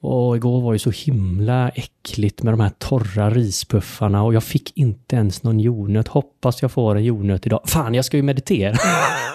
[0.00, 4.76] Och igår var ju så himla äckligt med de här torra rispuffarna och jag fick
[4.76, 6.08] inte ens någon jordnöt.
[6.08, 7.60] Hoppas jag får en jordnöt idag.
[7.64, 8.76] Fan, jag ska ju meditera.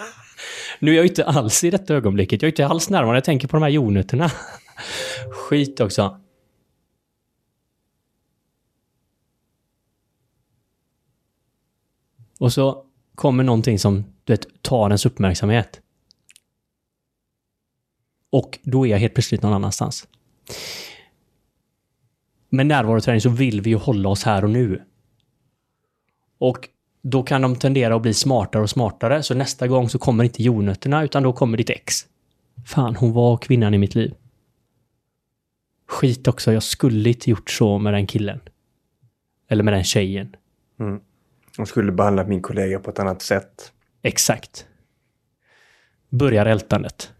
[0.79, 2.41] nu är jag ju inte alls i detta ögonblicket.
[2.41, 3.17] Jag är inte alls närvarande.
[3.17, 4.31] Jag tänker på de här jordnötterna.
[5.31, 6.19] Skit också.
[12.39, 15.81] Och så kommer någonting som, du vet, tar ens uppmärksamhet.
[18.29, 20.07] Och då är jag helt plötsligt någon annanstans.
[22.49, 24.81] Med närvaroträning så vill vi ju hålla oss här och nu.
[26.37, 26.69] Och
[27.01, 29.23] då kan de tendera att bli smartare och smartare.
[29.23, 31.95] Så nästa gång så kommer inte jordnötterna, utan då kommer ditt ex.
[32.65, 34.13] Fan, hon var kvinnan i mitt liv.
[35.87, 38.39] Skit också, jag skulle inte gjort så med den killen.
[39.49, 40.35] Eller med den tjejen.
[40.79, 40.99] Mm.
[41.57, 43.71] De skulle behandlat min kollega på ett annat sätt.
[44.01, 44.67] Exakt.
[46.09, 47.13] Börjar ältandet.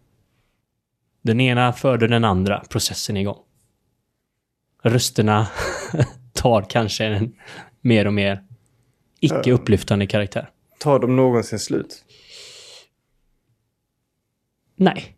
[1.24, 3.38] Den ena föder den andra, processen igång.
[4.82, 5.48] Rösterna
[6.32, 7.36] tar kanske en
[7.80, 8.44] mer och mer
[9.20, 10.50] icke upplyftande karaktär.
[10.78, 12.04] Tar de någonsin slut?
[14.76, 15.16] Nej.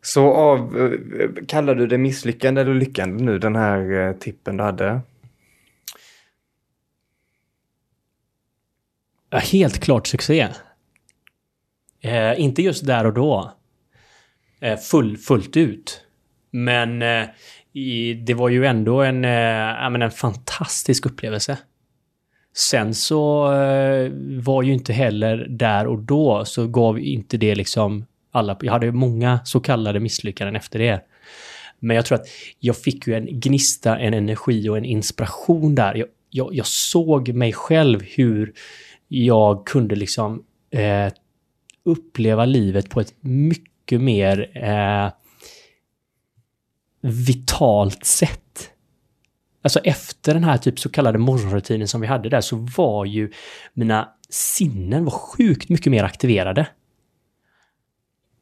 [0.00, 4.64] Så av, eh, kallar du det misslyckande eller lyckande nu, den här eh, tippen du
[4.64, 5.00] hade?
[9.30, 10.48] Ja, Helt klart succé.
[12.02, 13.52] Eh, inte just där och då.
[14.60, 16.00] Eh, full, fullt ut.
[16.50, 17.24] Men eh,
[17.72, 21.58] i, det var ju ändå en, eh, ja, men en fantastisk upplevelse.
[22.54, 24.10] Sen så eh,
[24.42, 28.56] var ju inte heller där och då så gav inte det liksom alla...
[28.60, 31.00] Jag hade ju många så kallade misslyckanden efter det.
[31.78, 32.26] Men jag tror att
[32.58, 35.94] jag fick ju en gnista, en energi och en inspiration där.
[35.94, 38.52] Jag, jag, jag såg mig själv hur
[39.08, 41.12] jag kunde liksom eh,
[41.84, 45.12] uppleva livet på ett mycket mer eh,
[47.00, 48.70] vitalt sätt.
[49.62, 53.32] Alltså efter den här typ så kallade morgonrutinen som vi hade där så var ju
[53.74, 56.68] mina sinnen var sjukt mycket mer aktiverade.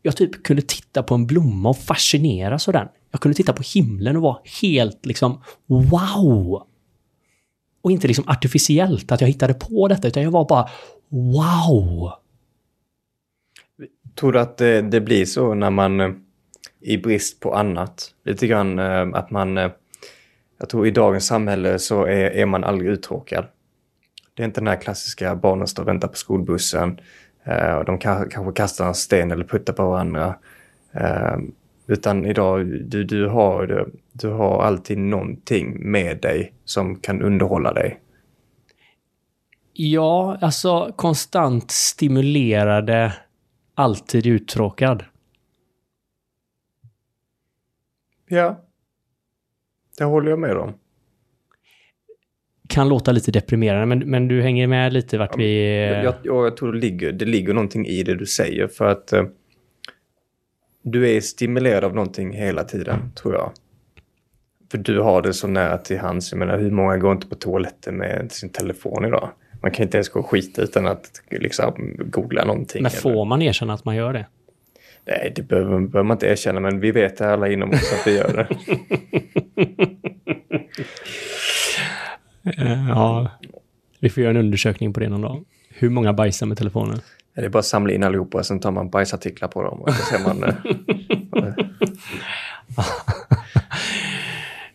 [0.02, 2.88] Jag typ kunde titta på en blomma och fascineras av den.
[3.10, 6.66] Jag kunde titta på himlen och vara helt liksom wow!
[7.82, 10.68] Och inte liksom artificiellt att jag hittade på detta utan jag var bara
[11.08, 12.12] wow!
[14.20, 16.10] Tror du att det, det blir så när man eh,
[16.80, 19.70] i brist på annat, lite grann eh, att man, eh,
[20.58, 23.44] jag tror i dagens samhälle så är, är man aldrig uttråkad.
[24.34, 27.00] Det är inte den här klassiska barnen står och väntar på skolbussen
[27.78, 30.34] och de kanske kastar en sten eller puttar på varandra.
[31.86, 38.00] Utan idag, du, du, har, du har alltid någonting med dig som kan underhålla dig.
[39.72, 43.12] Ja, alltså konstant stimulerade,
[43.80, 45.04] alltid uttråkad.
[48.28, 48.60] Ja,
[49.98, 50.74] det håller jag med om.
[52.68, 55.78] Kan låta lite deprimerande, men, men du hänger med lite vart vi...
[55.86, 56.16] Jag, jag,
[56.46, 59.24] jag tror det ligger, det ligger någonting i det du säger för att eh,
[60.82, 63.52] du är stimulerad av någonting hela tiden, tror jag.
[64.70, 66.32] För du har det så nära till hands.
[66.32, 69.30] Jag menar, hur många går inte på toaletten med sin telefon idag?
[69.62, 72.82] Man kan inte ens gå och skita utan att liksom googla någonting.
[72.82, 74.26] Men eller- får man erkänna att man gör det?
[75.04, 78.06] Nej, det behöver, behöver man inte erkänna, men vi vet det alla inom oss att
[78.06, 78.48] vi gör det.
[82.58, 83.30] Eh, Ja,
[84.00, 85.44] vi får göra en undersökning på det någon dag.
[85.70, 87.00] Hur många bajsar med telefonen?
[87.34, 89.80] Det är bara att samla in allihopa och sen tar man bajsartiklar på dem.
[89.80, 90.54] Och så ser man, eh,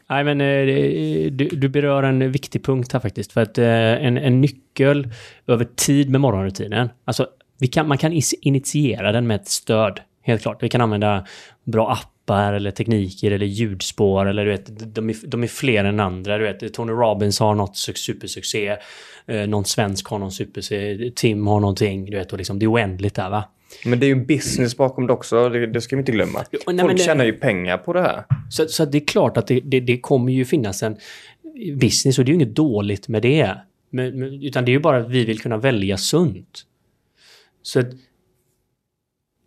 [0.09, 0.65] Nej, men eh,
[1.31, 3.31] du, du berör en viktig punkt här faktiskt.
[3.31, 3.65] För att eh,
[4.05, 5.09] en, en nyckel
[5.47, 6.89] över tid med morgonrutinen.
[7.05, 7.27] Alltså,
[7.59, 9.99] vi kan, man kan initiera den med ett stöd.
[10.21, 10.63] Helt klart.
[10.63, 11.25] Vi kan använda
[11.63, 14.25] bra appar eller tekniker eller ljudspår.
[14.25, 16.37] Eller du vet, de är, de är fler än andra.
[16.37, 18.77] Du vet, Tony Robbins har något supersuccé.
[19.25, 21.11] Eh, någon svensk har någon supersuccé.
[21.15, 22.05] Tim har någonting.
[22.05, 23.43] Du vet, och liksom, det är oändligt där va
[23.85, 26.43] men det är ju en business bakom det också, det, det ska vi inte glömma.
[26.51, 28.23] Jo, nej, Folk det- tjänar ju pengar på det här.
[28.49, 30.97] Så, så det är klart att det, det, det kommer ju finnas en
[31.79, 33.57] business och det är ju inget dåligt med det.
[33.89, 36.61] Men, men, utan det är ju bara att vi vill kunna välja sunt.
[37.61, 37.87] Så att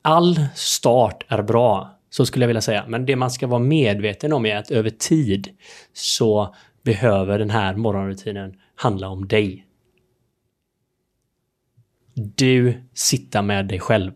[0.03, 2.85] all start är bra, så skulle jag vilja säga.
[2.89, 5.49] Men det man ska vara medveten om är att över tid
[5.93, 9.65] så behöver den här morgonrutinen handla om dig.
[12.19, 14.13] Du sitta med dig själv.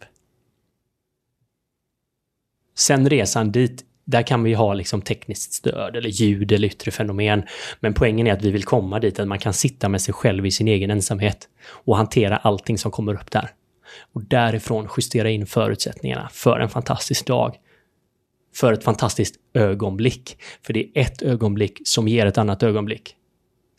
[2.75, 7.43] Sen resan dit, där kan vi ha liksom tekniskt stöd eller ljud eller yttre fenomen.
[7.81, 10.47] Men poängen är att vi vill komma dit att man kan sitta med sig själv
[10.47, 13.51] i sin egen ensamhet och hantera allting som kommer upp där.
[14.13, 17.57] Och därifrån justera in förutsättningarna för en fantastisk dag.
[18.55, 20.37] För ett fantastiskt ögonblick.
[20.63, 23.17] För det är ett ögonblick som ger ett annat ögonblick.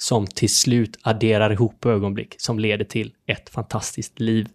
[0.03, 4.47] Som till slut adderar ihop ögonblick som leder till ett fantastiskt liv.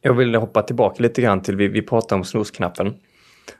[0.00, 2.94] Jag vill hoppa tillbaka lite grann till, vi, vi pratade om snosknappen.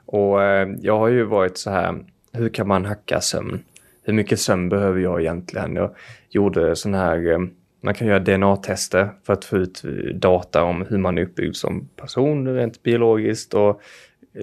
[0.07, 3.65] Och eh, jag har ju varit så här, hur kan man hacka sömn?
[4.03, 5.77] Hur mycket sömn behöver jag egentligen?
[5.77, 5.95] Jag
[6.29, 7.39] gjorde sån här, eh,
[7.81, 11.57] man kan göra DNA-tester för att få ut eh, data om hur man är uppbyggd
[11.57, 13.81] som person rent biologiskt och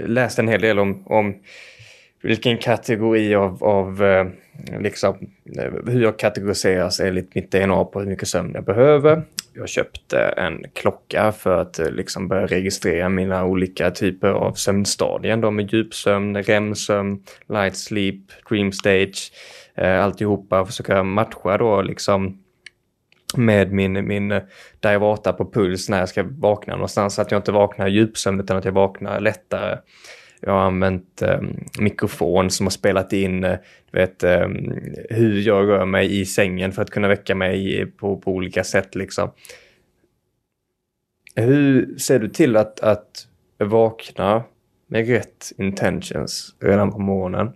[0.06, 1.36] läste en hel del om, om
[2.24, 4.26] vilken kategori av, av eh,
[4.80, 5.16] liksom,
[5.58, 9.24] eh, hur jag kategoriseras enligt mitt DNA på hur mycket sömn jag behöver.
[9.54, 15.42] Jag köpte en klocka för att eh, liksom börja registrera mina olika typer av sömnstadien
[15.42, 19.32] De med djupsömn, REM-sömn, light sleep, dream stage,
[19.76, 20.66] eh, alltihopa.
[20.66, 22.40] Försöka matcha då liksom
[23.38, 24.42] med min, min
[24.80, 27.16] derivata på puls när jag ska vakna någonstans.
[27.16, 29.78] Så att jag inte vaknar djupsömn utan att jag vaknar lättare.
[30.46, 31.42] Jag har använt eh,
[31.80, 33.58] mikrofon som har spelat in eh,
[33.92, 34.48] vet, eh,
[35.10, 38.96] hur jag rör mig i sängen för att kunna väcka mig på, på olika sätt.
[38.96, 39.32] Liksom.
[41.36, 43.28] Hur ser du till att, att
[43.58, 44.44] vakna
[44.88, 47.52] med rätt intentions redan på morgonen?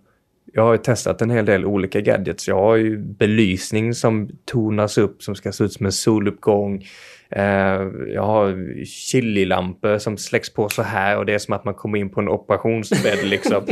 [0.54, 2.48] Jag har ju testat en hel del olika gadgets.
[2.48, 6.86] Jag har ju belysning som tonas upp som ska se ut som en soluppgång.
[7.30, 7.82] Eh,
[8.14, 12.00] jag har chililampor som släcks på så här och det är som att man kommer
[12.00, 13.68] in på en operationsbädd liksom.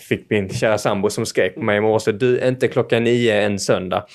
[0.00, 2.12] Fick min kära sambo som skrek på mig i morse.
[2.12, 4.06] Du, är inte klockan nio en söndag.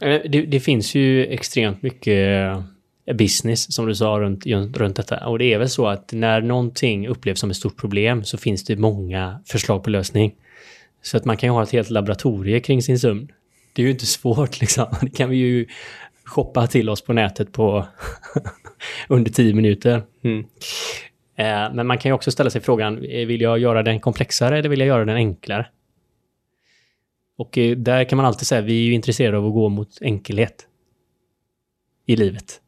[0.00, 2.56] Eh, det, det, finns ju extremt mycket
[3.14, 4.46] business som du sa runt,
[4.76, 5.26] runt detta.
[5.26, 8.64] Och det är väl så att när någonting upplevs som ett stort problem så finns
[8.64, 10.34] det många förslag på lösning.
[11.02, 13.28] Så att man kan ju ha ett helt laboratorium kring sin sömn.
[13.78, 14.86] Det är ju inte svårt liksom.
[15.00, 15.66] Det kan vi ju
[16.24, 17.86] shoppa till oss på nätet på
[19.08, 20.02] under tio minuter.
[20.22, 20.38] Mm.
[21.36, 24.58] Eh, men man kan ju också ställa sig frågan, eh, vill jag göra den komplexare
[24.58, 25.66] eller vill jag göra den enklare?
[27.36, 30.02] Och eh, där kan man alltid säga, vi är ju intresserade av att gå mot
[30.02, 30.66] enkelhet
[32.06, 32.60] i livet.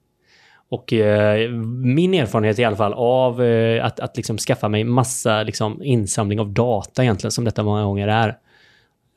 [0.69, 1.51] Och eh,
[1.85, 3.41] min erfarenhet i alla fall av
[3.83, 8.09] att, att liksom skaffa mig massa liksom, insamling av data egentligen, som detta många gånger
[8.09, 8.39] är.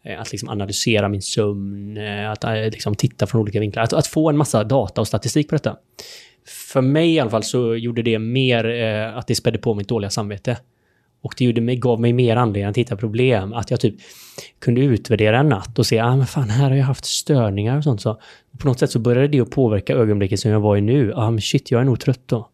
[0.05, 3.83] Eh, att liksom analysera min sömn, eh, att eh, liksom titta från olika vinklar.
[3.83, 5.77] Att, att, få en massa data och statistik på detta.
[6.73, 9.87] För mig i alla fall så gjorde det mer eh, att det spädde på mitt
[9.87, 10.57] dåliga samvete.
[11.21, 13.53] Och det gjorde mig, gav mig mer anledning att hitta problem.
[13.53, 13.95] Att jag typ
[14.59, 17.83] kunde utvärdera en natt och se, ah men fan, här har jag haft störningar och
[17.83, 18.01] sånt.
[18.01, 18.19] Så
[18.59, 21.13] på något sätt så började det att påverka ögonblicket som jag var i nu.
[21.15, 22.49] Ah men shit, jag är nog trött då.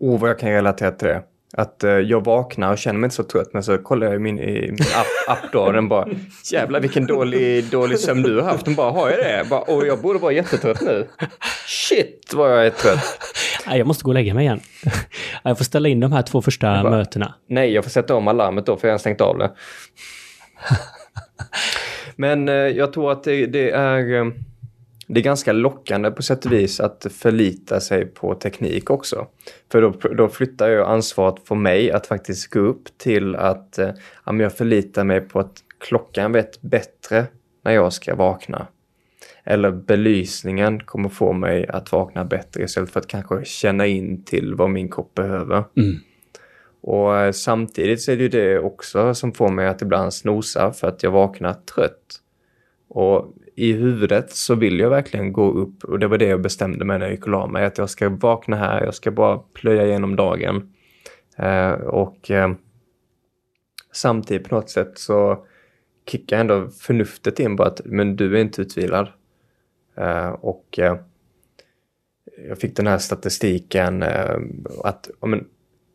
[0.00, 1.22] Oh, vad jag kan relatera till det.
[1.56, 4.18] Att uh, jag vaknar och känner mig inte så trött men så kollar jag i
[4.18, 6.08] min, i min app, app då och den bara
[6.52, 8.64] jävlar vilken dålig, dålig sömn du har haft.
[8.64, 9.46] Den bara har jag det?
[9.50, 11.08] Bara, och jag borde vara jättetrött nu.
[11.66, 13.18] Shit vad jag är trött.
[13.66, 14.60] jag måste gå och lägga mig igen.
[15.42, 17.34] Jag får ställa in de här två första bara, mötena.
[17.48, 19.52] Nej, jag får sätta om alarmet då för jag har stängt av det.
[22.16, 24.32] men uh, jag tror att det, det är uh,
[25.14, 29.26] det är ganska lockande på sätt och vis att förlita sig på teknik också.
[29.72, 33.90] För då, då flyttar jag ansvaret för mig att faktiskt gå upp till att eh,
[34.26, 37.26] ja, jag förlitar mig på att klockan vet bättre
[37.64, 38.66] när jag ska vakna.
[39.44, 44.54] Eller belysningen kommer få mig att vakna bättre istället för att kanske känna in till
[44.54, 45.64] vad min kropp behöver.
[45.76, 45.96] Mm.
[46.80, 50.72] Och eh, samtidigt så är det ju det också som får mig att ibland snosa
[50.72, 52.20] för att jag vaknar trött.
[52.88, 56.84] Och i huvudet så vill jag verkligen gå upp och det var det jag bestämde
[56.84, 57.64] mig när jag gick och la mig.
[57.64, 60.74] Att jag ska vakna här, jag ska bara plöja igenom dagen.
[61.36, 62.52] Eh, och eh,
[63.92, 65.46] samtidigt på något sätt så
[66.06, 69.08] kickar ändå förnuftet in på att men du är inte utvilad.
[69.96, 70.96] Eh, och eh,
[72.48, 74.36] jag fick den här statistiken eh,
[74.84, 75.46] att men,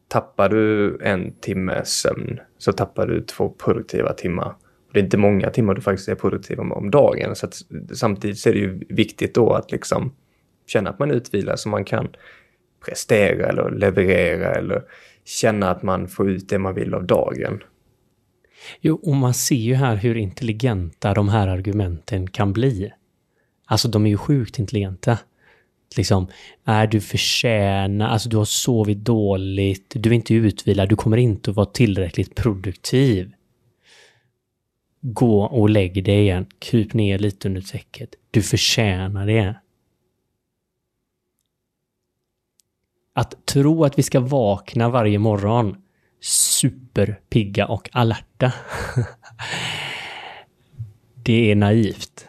[0.08, 4.56] tappar du en timme sömn så tappar du två produktiva timmar
[4.94, 7.36] det är inte många timmar du faktiskt är produktiv om, om dagen.
[7.36, 7.62] Så att,
[7.94, 10.16] samtidigt så är det ju viktigt då att liksom
[10.68, 12.08] känna att man är utvilad så man kan
[12.86, 14.84] prestera eller leverera eller
[15.26, 17.64] känna att man får ut det man vill av dagen.
[18.82, 22.92] Jo, och man ser ju här hur intelligenta de här argumenten kan bli.
[23.66, 25.18] Alltså de är ju sjukt intelligenta.
[25.98, 26.28] Liksom,
[26.66, 31.50] är du förtjänar, alltså du har sovit dåligt, du är inte utvilad, du kommer inte
[31.50, 33.32] att vara tillräckligt produktiv.
[35.02, 36.46] Gå och lägg dig igen.
[36.60, 38.16] Kryp ner lite under täcket.
[38.32, 39.56] Du förtjänar det.
[43.14, 45.76] Att tro att vi ska vakna varje morgon
[46.22, 48.54] superpigga och alerta.
[51.24, 52.28] det är naivt.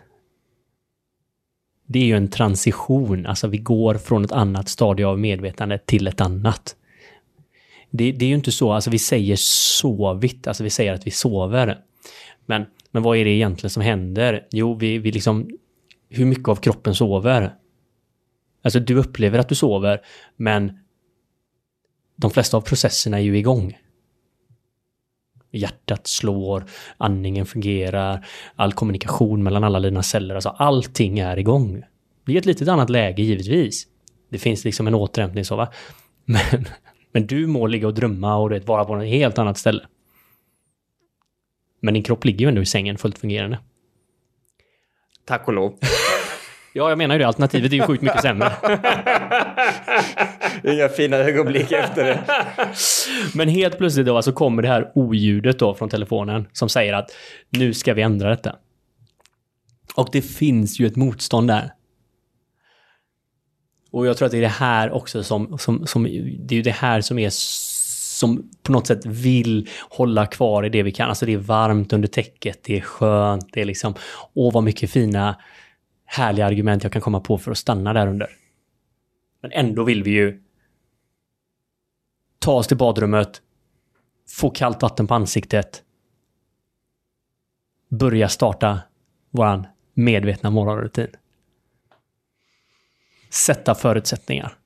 [1.87, 6.07] Det är ju en transition, alltså vi går från ett annat stadie av medvetande till
[6.07, 6.77] ett annat.
[7.91, 11.11] Det, det är ju inte så, alltså vi säger sovit, alltså vi säger att vi
[11.11, 11.79] sover.
[12.51, 14.47] Men, men vad är det egentligen som händer?
[14.51, 15.51] Jo, vi, vi liksom...
[16.09, 17.55] Hur mycket av kroppen sover?
[18.63, 20.01] Alltså, du upplever att du sover,
[20.37, 20.79] men
[22.17, 23.79] de flesta av processerna är ju igång.
[25.51, 26.65] Hjärtat slår,
[26.97, 28.27] andningen fungerar,
[28.57, 31.83] all kommunikation mellan alla dina celler, alltså allting är igång.
[32.27, 33.87] Det är ett litet annat läge givetvis.
[34.31, 35.73] Det finns liksom en återhämtning så va.
[36.25, 36.67] Men,
[37.13, 39.87] Men du må ligga och drömma och du vet, vara på ett helt annat ställe.
[41.81, 43.59] Men din kropp ligger ju ändå i sängen fullt fungerande.
[45.25, 45.79] Tack och lov.
[46.73, 47.27] Ja, jag menar ju det.
[47.27, 48.53] Alternativet är ju sjukt mycket sämre.
[50.75, 52.25] Inga fina ögonblick efter det.
[53.35, 57.11] Men helt plötsligt då så kommer det här oljudet då från telefonen som säger att
[57.51, 58.57] nu ska vi ändra detta.
[59.95, 61.73] Och det finns ju ett motstånd där.
[63.91, 66.03] Och jag tror att det är det här också som, som, som
[66.39, 67.31] det är ju det här som är
[68.21, 71.09] som på något sätt vill hålla kvar i det vi kan.
[71.09, 73.95] Alltså det är varmt under täcket, det är skönt, det är liksom,
[74.35, 75.41] åh vad mycket fina
[76.05, 78.31] härliga argument jag kan komma på för att stanna där under.
[79.43, 80.43] Men ändå vill vi ju
[82.39, 83.43] ta oss till badrummet,
[84.29, 85.83] få kallt vatten på ansiktet,
[87.89, 88.81] börja starta
[89.31, 91.09] våran medvetna morgonrutin.
[93.31, 94.60] Sätta förutsättningar.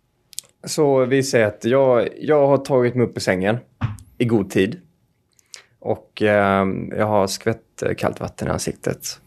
[0.66, 3.56] Så vi säger att jag, jag har tagit mig upp ur sängen
[4.18, 4.80] i god tid.
[5.80, 9.20] Och eh, jag har skvätt eh, kallt vatten i ansiktet.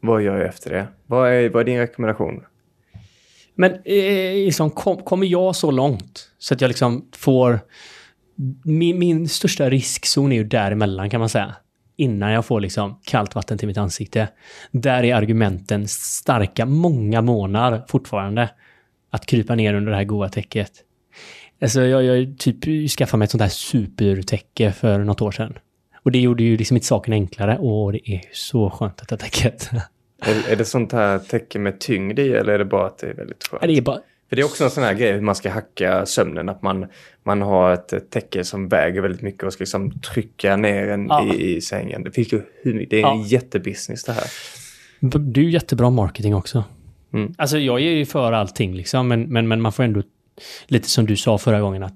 [0.00, 0.86] Vad gör jag efter det?
[1.06, 2.42] Vad är, vad är din rekommendation?
[3.54, 7.60] Men eh, eh, liksom, kom, kommer jag så långt så att jag liksom får...
[8.64, 11.54] Min, min största riskzon är ju däremellan kan man säga.
[11.96, 14.28] Innan jag får liksom kallt vatten till mitt ansikte.
[14.70, 18.50] Där är argumenten starka många månader fortfarande.
[19.10, 20.72] Att krypa ner under det här goa täcket.
[21.62, 25.58] Alltså jag, jag typ skaffade mig ett sånt här supertäcke för något år sedan.
[26.02, 27.58] Och det gjorde ju liksom inte saken enklare.
[27.58, 29.70] Och det är så skönt att ha täcket.
[30.22, 33.06] Är, är det sånt här täcke med tyngd i eller är det bara att det
[33.06, 33.62] är väldigt skönt?
[33.62, 33.98] Ja, det är bara...
[34.28, 36.48] För det är också en sån här grej hur man ska hacka sömnen.
[36.48, 36.86] Att man,
[37.24, 41.34] man har ett täcke som väger väldigt mycket och ska liksom trycka ner en Ja.
[41.34, 42.02] i, i sängen.
[42.02, 43.12] Det, finns ju, det är Ja.
[43.12, 44.24] en jättebusiness det här.
[45.00, 46.64] Du är jättebra marketing också.
[47.12, 47.34] Mm.
[47.38, 50.02] Alltså jag är ju för allting liksom, men, men, men man får ändå,
[50.66, 51.92] lite som du sa förra gången, att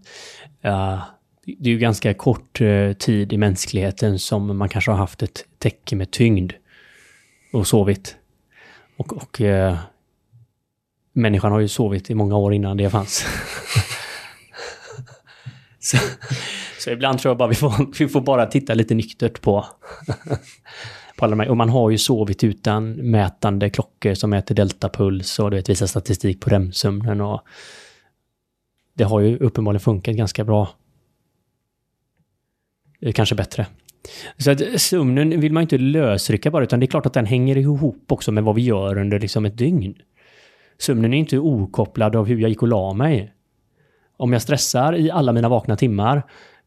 [0.66, 1.02] uh,
[1.44, 5.44] det är ju ganska kort uh, tid i mänskligheten som man kanske har haft ett
[5.58, 6.52] täcke med tyngd
[7.52, 8.16] och sovit.
[8.96, 9.78] Och, och uh,
[11.12, 13.26] människan har ju sovit i många år innan det fanns.
[15.78, 15.96] så,
[16.78, 19.66] så ibland tror jag bara vi får, vi får bara titta lite nyktert på
[21.20, 21.48] på alla de här.
[21.48, 25.86] Och man har ju sovit utan mätande klockor som mäter deltapuls och du vet, visar
[25.86, 27.20] statistik på REM-sömnen.
[27.20, 27.40] Och
[28.94, 30.68] det har ju uppenbarligen funkat ganska bra.
[33.00, 33.66] Eh, kanske bättre.
[34.36, 37.26] Så att sömnen vill man ju inte lösrycka bara, utan det är klart att den
[37.26, 39.94] hänger ihop också med vad vi gör under liksom ett dygn.
[40.78, 43.32] Sömnen är inte okopplad av hur jag gick och la mig.
[44.16, 46.22] Om jag stressar i alla mina vakna timmar,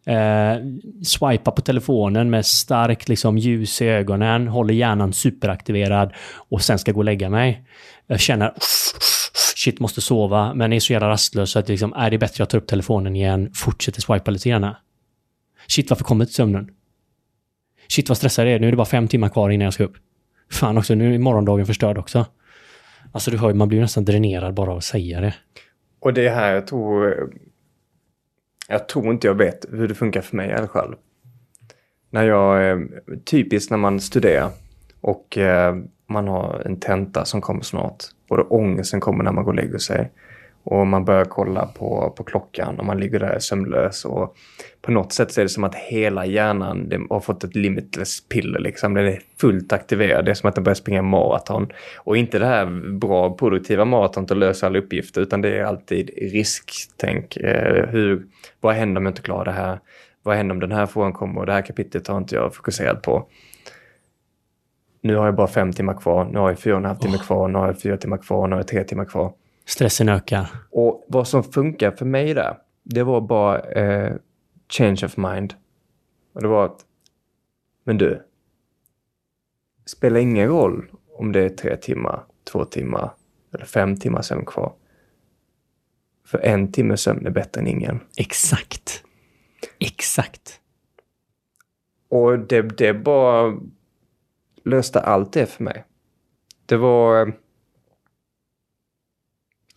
[0.06, 0.56] eh,
[1.04, 6.92] swipar på telefonen med starkt liksom, ljus i ögonen, håller hjärnan superaktiverad och sen ska
[6.92, 7.64] gå och lägga mig.
[8.08, 8.54] Jag känner
[9.56, 12.50] shit, måste sova, men är så jävla rastlös så att liksom, är det bättre jag
[12.50, 14.76] tar upp telefonen igen, fortsätter swipa lite grann.
[15.68, 16.70] Shit, varför kommer inte sömnen?
[17.90, 18.60] Shit, vad stressad jag är.
[18.60, 19.96] Nu är det bara fem timmar kvar innan jag ska upp.
[20.52, 22.26] Fan också, nu är morgondagen förstörd också.
[23.12, 25.34] Alltså du hör ju, man blir ju nästan dränerad bara av att säga det.
[26.00, 27.30] Och det är här jag tror...
[28.68, 30.96] Jag tror inte jag vet hur det funkar för mig i alla fall.
[32.10, 32.70] När jag...
[32.70, 32.80] Eh,
[33.26, 34.50] typiskt när man studerar
[35.02, 35.76] och eh,
[36.10, 38.04] man har en tenta som kommer snart.
[38.30, 40.12] Och då ångesten kommer när man går och lägger sig.
[40.64, 44.06] Och man börjar kolla på, på klockan och man ligger där sömnlös.
[44.06, 44.36] Och
[44.82, 48.60] på något sätt så är det som att hela hjärnan har fått ett limitless piller.
[48.60, 48.94] Liksom.
[48.94, 50.26] Den är fullt aktiverad.
[50.26, 51.68] Det är som att den börjar springa maraton.
[51.98, 56.10] Och inte det här bra produktiva maraton att lösa alla uppgifter utan det är alltid
[56.18, 57.38] risktänk.
[57.38, 58.26] Eh, hur,
[58.62, 59.80] vad händer om jag inte klarar det här?
[60.24, 63.02] Vad händer om den här frågan kommer och det här kapitlet har inte jag fokuserat
[63.02, 63.28] på?
[65.02, 67.18] Nu har jag bara fem timmar kvar, nu har jag fyra och en halv timme
[67.18, 69.34] kvar, nu har jag fyra timmar kvar, nu har jag tre timmar kvar.
[69.66, 70.48] Stressen ökar.
[70.72, 74.16] Och vad som funkar för mig där, det var bara eh,
[74.70, 75.54] change of mind.
[76.34, 76.86] Och det var att,
[77.84, 78.22] men du,
[79.86, 83.12] spelar ingen roll om det är tre timmar, två timmar
[83.54, 84.74] eller fem timmar sömn kvar.
[86.26, 88.00] För en timme sömn är bättre än ingen.
[88.18, 89.04] Exakt.
[89.80, 90.60] Exakt.
[92.10, 93.58] Och det, det bara
[94.64, 95.86] löste allt det för mig.
[96.66, 97.34] Det var eh,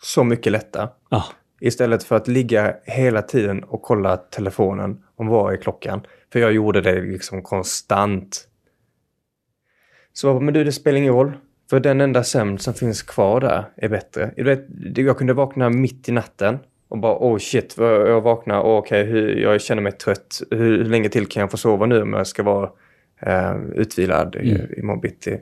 [0.03, 0.89] så mycket lättare.
[1.11, 1.25] Ja.
[1.61, 6.01] Istället för att ligga hela tiden och kolla telefonen om vad är klockan.
[6.33, 8.49] För jag gjorde det liksom konstant.
[10.13, 11.33] Så jag men du, det spelar ingen roll.
[11.71, 14.31] För den enda sömn som finns kvar där är bättre.
[14.37, 14.67] Du vet,
[14.97, 19.37] Jag kunde vakna mitt i natten och bara, oh shit, jag vaknar, oh, okej, hur-
[19.37, 20.43] jag känner mig trött.
[20.51, 22.71] Hur, hur länge till kan jag få sova nu om jag ska vara
[23.21, 24.67] eh, utvilad i- Mm.
[24.77, 25.41] imorgon bitti?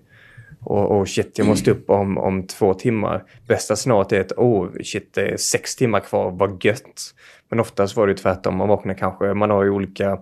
[0.64, 3.24] Och, och shit, jag måste upp om, om två timmar.
[3.48, 7.14] Bästa scenariot är att oh shit, det är sex timmar kvar, vad gött.
[7.48, 10.18] Men oftast var det tvärtom, man vaknar kanske, man har ju olika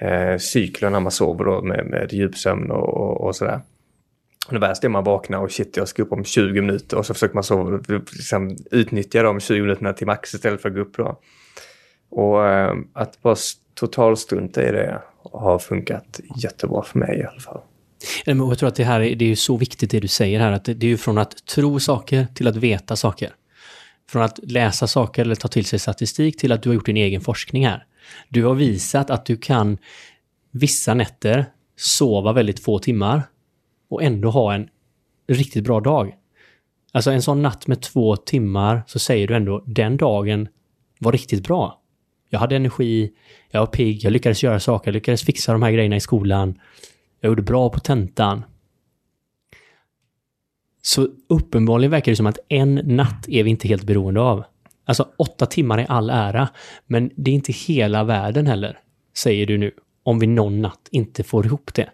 [0.00, 3.60] eh, cykler när man sover då med, med djupsömn och, och, och sådär.
[4.50, 7.14] Det värsta är man vaknar och shit, jag ska upp om 20 minuter och så
[7.14, 10.96] försöker man sova, liksom, utnyttja de 20 minuterna till max istället för att gå upp
[10.96, 11.18] då.
[12.10, 13.36] Och eh, att bara
[13.74, 15.02] totalstrunta i det
[15.32, 17.60] har funkat jättebra för mig i alla fall.
[18.24, 20.64] Jag tror att det här är, det är så viktigt det du säger här, att
[20.64, 23.34] det är ju från att tro saker till att veta saker.
[24.10, 26.96] Från att läsa saker eller ta till sig statistik till att du har gjort din
[26.96, 27.86] egen forskning här.
[28.28, 29.78] Du har visat att du kan
[30.50, 31.46] vissa nätter
[31.76, 33.22] sova väldigt få timmar
[33.90, 34.68] och ändå ha en
[35.28, 36.14] riktigt bra dag.
[36.92, 40.48] Alltså en sån natt med två timmar så säger du ändå den dagen
[40.98, 41.80] var riktigt bra.
[42.30, 43.10] Jag hade energi,
[43.50, 46.58] jag var pigg, jag lyckades göra saker, jag lyckades fixa de här grejerna i skolan.
[47.20, 48.44] Jag gjorde bra på tentan.
[50.82, 54.44] Så uppenbarligen verkar det som att en natt är vi inte helt beroende av.
[54.84, 56.48] Alltså åtta timmar i all ära,
[56.86, 58.78] men det är inte hela världen heller,
[59.16, 59.70] säger du nu,
[60.02, 61.90] om vi någon natt inte får ihop det.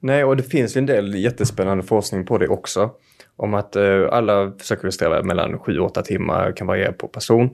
[0.00, 2.90] Nej, och det finns ju en del jättespännande forskning på det också.
[3.36, 7.50] Om att eh, alla försöker sträva mellan 7-8 timmar, kan variera på person.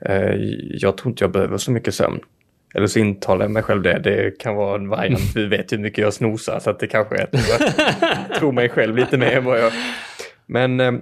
[0.00, 0.34] Eh,
[0.80, 2.20] jag tror inte jag behöver så mycket sömn.
[2.76, 3.98] Eller så intalar jag mig själv det.
[3.98, 5.20] Det kan vara en variant.
[5.34, 7.48] Vi vet ju hur mycket jag snosar så att det kanske är att
[8.28, 9.72] jag tror mig själv lite mer än vad jag...
[10.46, 10.92] Men eh,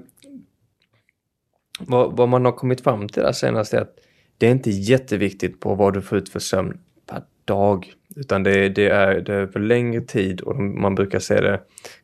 [1.78, 3.96] vad, vad, man har kommit fram till där senast är att
[4.38, 7.92] det är inte jätteviktigt på vad du får ut för sömn per dag.
[8.16, 11.60] Utan det, det är, det är för längre tid och man brukar säga det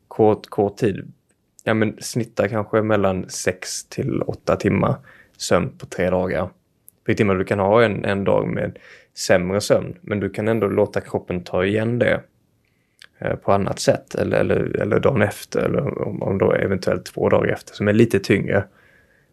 [0.09, 1.13] kort, kort tid.
[1.65, 4.95] Ja men snittar kanske mellan 6 till 8 timmar
[5.37, 6.51] sömn på tre dagar.
[7.07, 8.79] För timmar du kan ha en, en dag med
[9.17, 12.21] sämre sömn men du kan ändå låta kroppen ta igen det
[13.19, 17.29] eh, på annat sätt eller, eller, eller dagen efter eller om, om då eventuellt två
[17.29, 18.65] dagar efter som är lite tyngre.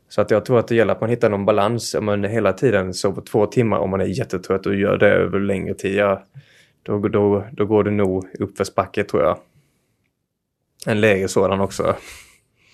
[0.09, 1.95] Så att jag tror att det gäller att man hittar någon balans.
[1.95, 5.39] Om man hela tiden sover två timmar om man är jättetrött och gör det över
[5.39, 6.23] längre tid, ja,
[6.84, 9.38] då, då, då går det nog uppförsbacke tror jag.
[10.86, 11.95] En lägre sådan också.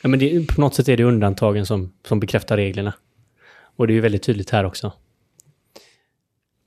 [0.02, 2.94] Ja, men det, på något sätt är det undantagen som, som bekräftar reglerna.
[3.76, 4.94] Och det är ju väldigt tydligt här också.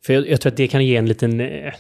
[0.07, 1.41] För jag, jag tror att det kan ge en liten...
[1.41, 1.75] Eh,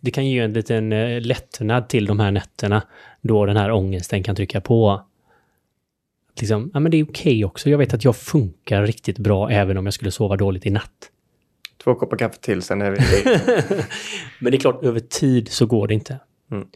[0.00, 2.82] det kan ge en liten eh, lättnad till de här nätterna
[3.20, 5.02] då den här ångesten kan trycka på
[6.40, 7.70] liksom, ja men det är okej okay också.
[7.70, 11.10] Jag vet att jag funkar riktigt bra även om jag skulle sova dåligt i natt.
[11.84, 12.98] Två koppar kaffe till, sen är vi
[14.38, 16.18] Men det är klart, över tid så går det inte.
[16.50, 16.68] Mm.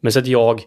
[0.00, 0.62] Men så att jag,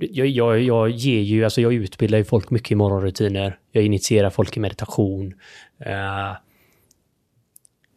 [0.00, 3.58] jag, jag, jag ger ju, alltså jag utbildar ju folk mycket i morgonrutiner.
[3.70, 5.34] Jag initierar folk i meditation.
[5.86, 6.36] Uh,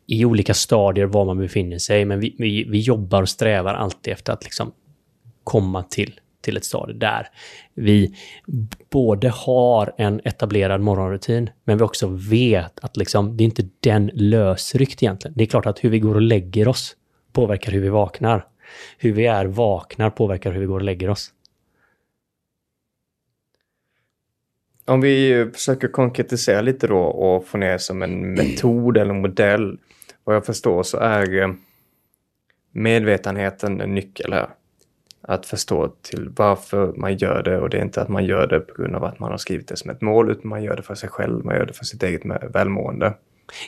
[0.07, 4.13] i olika stadier var man befinner sig, men vi, vi, vi jobbar och strävar alltid
[4.13, 4.71] efter att liksom
[5.43, 7.27] komma till till ett stadie där
[7.73, 8.15] vi
[8.89, 14.11] både har en etablerad morgonrutin, men vi också vet att liksom, det är inte den
[14.13, 15.33] lösryckt egentligen.
[15.37, 16.95] Det är klart att hur vi går och lägger oss
[17.33, 18.47] påverkar hur vi vaknar.
[18.97, 21.31] Hur vi är vaknar påverkar hur vi går och lägger oss.
[24.85, 29.77] Om vi försöker konkretisera lite då och få ner som en metod eller modell.
[30.25, 31.53] Vad jag förstår så är eh,
[32.71, 34.49] medvetenheten en nyckel här
[35.27, 38.59] att förstå till varför man gör det och det är inte att man gör det
[38.59, 40.83] på grund av att man har skrivit det som ett mål utan man gör det
[40.83, 42.21] för sig själv, man gör det för sitt eget
[42.53, 43.13] välmående.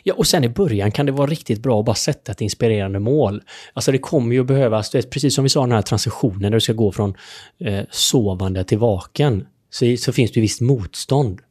[0.03, 2.99] Ja, och sen i början kan det vara riktigt bra att bara sätta ett inspirerande
[2.99, 3.43] mål.
[3.73, 6.49] Alltså det kommer ju att behövas, vet, precis som vi sa den här transitionen där
[6.51, 7.13] du ska gå från
[7.59, 11.41] eh, sovande till vaken, så, så finns det ju visst motstånd.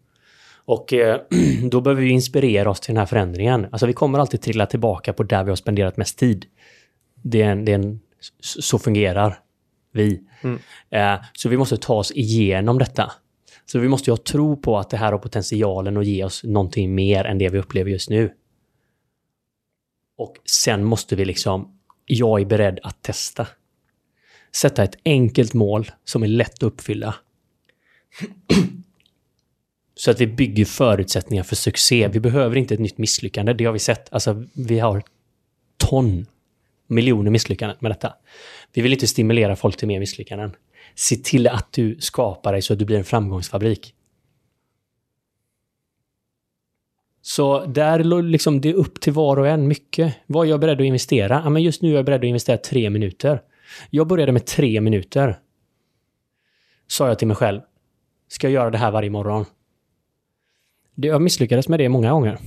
[0.66, 1.20] Och eh,
[1.70, 3.66] då behöver vi inspirera oss till den här förändringen.
[3.72, 6.46] Alltså vi kommer alltid trilla tillbaka på där vi har spenderat mest tid.
[7.22, 8.00] Det är en, det är en,
[8.40, 9.38] så fungerar
[9.92, 10.20] vi.
[10.42, 10.58] Mm.
[10.90, 13.12] Eh, så vi måste ta oss igenom detta.
[13.66, 16.44] Så vi måste ju ha tro på att det här har potentialen att ge oss
[16.44, 18.32] någonting mer än det vi upplever just nu.
[20.18, 23.46] Och sen måste vi liksom, jag är beredd att testa.
[24.56, 27.14] Sätta ett enkelt mål som är lätt att uppfylla.
[29.98, 32.08] Så att vi bygger förutsättningar för succé.
[32.08, 34.12] Vi behöver inte ett nytt misslyckande, det har vi sett.
[34.12, 35.02] Alltså, vi har
[35.76, 36.26] ton,
[36.86, 38.14] miljoner misslyckanden med detta.
[38.72, 40.56] Vi vill inte stimulera folk till mer misslyckanden.
[40.94, 43.94] Se till att du skapar dig så att du blir en framgångsfabrik.
[47.22, 50.14] Så där liksom, det är upp till var och en mycket.
[50.26, 51.40] Vad är jag beredd att investera?
[51.44, 53.42] Ja, men just nu är jag beredd att investera tre minuter.
[53.90, 55.38] Jag började med tre minuter.
[56.86, 57.60] Sa jag till mig själv.
[58.28, 59.44] Ska jag göra det här varje morgon?
[60.98, 62.38] Jag misslyckades med det många gånger.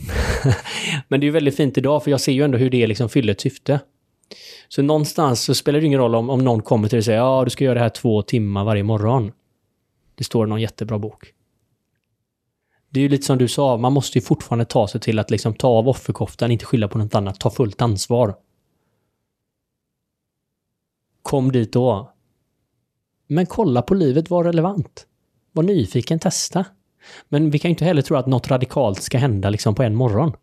[1.08, 3.34] men det är väldigt fint idag för jag ser ju ändå hur det liksom fyller
[3.34, 3.80] ett syfte.
[4.68, 7.20] Så någonstans så spelar det ingen roll om, om någon kommer till dig och säger
[7.20, 9.32] ja, du ska göra det här två timmar varje morgon.
[10.16, 11.34] Det står i någon jättebra bok.
[12.89, 15.32] Det är ju lite som du sa, man måste ju fortfarande ta sig till att
[15.32, 18.36] liksom ta av offerkoftan, inte skylla på något annat, ta fullt ansvar.
[21.22, 22.14] Kom dit då.
[23.28, 25.08] Men kolla på livet, var relevant.
[25.52, 26.66] Var nyfiken, testa.
[27.30, 29.95] Men vi kan ju inte heller tro att något radikalt ska hända liksom på en
[29.95, 30.34] morgon.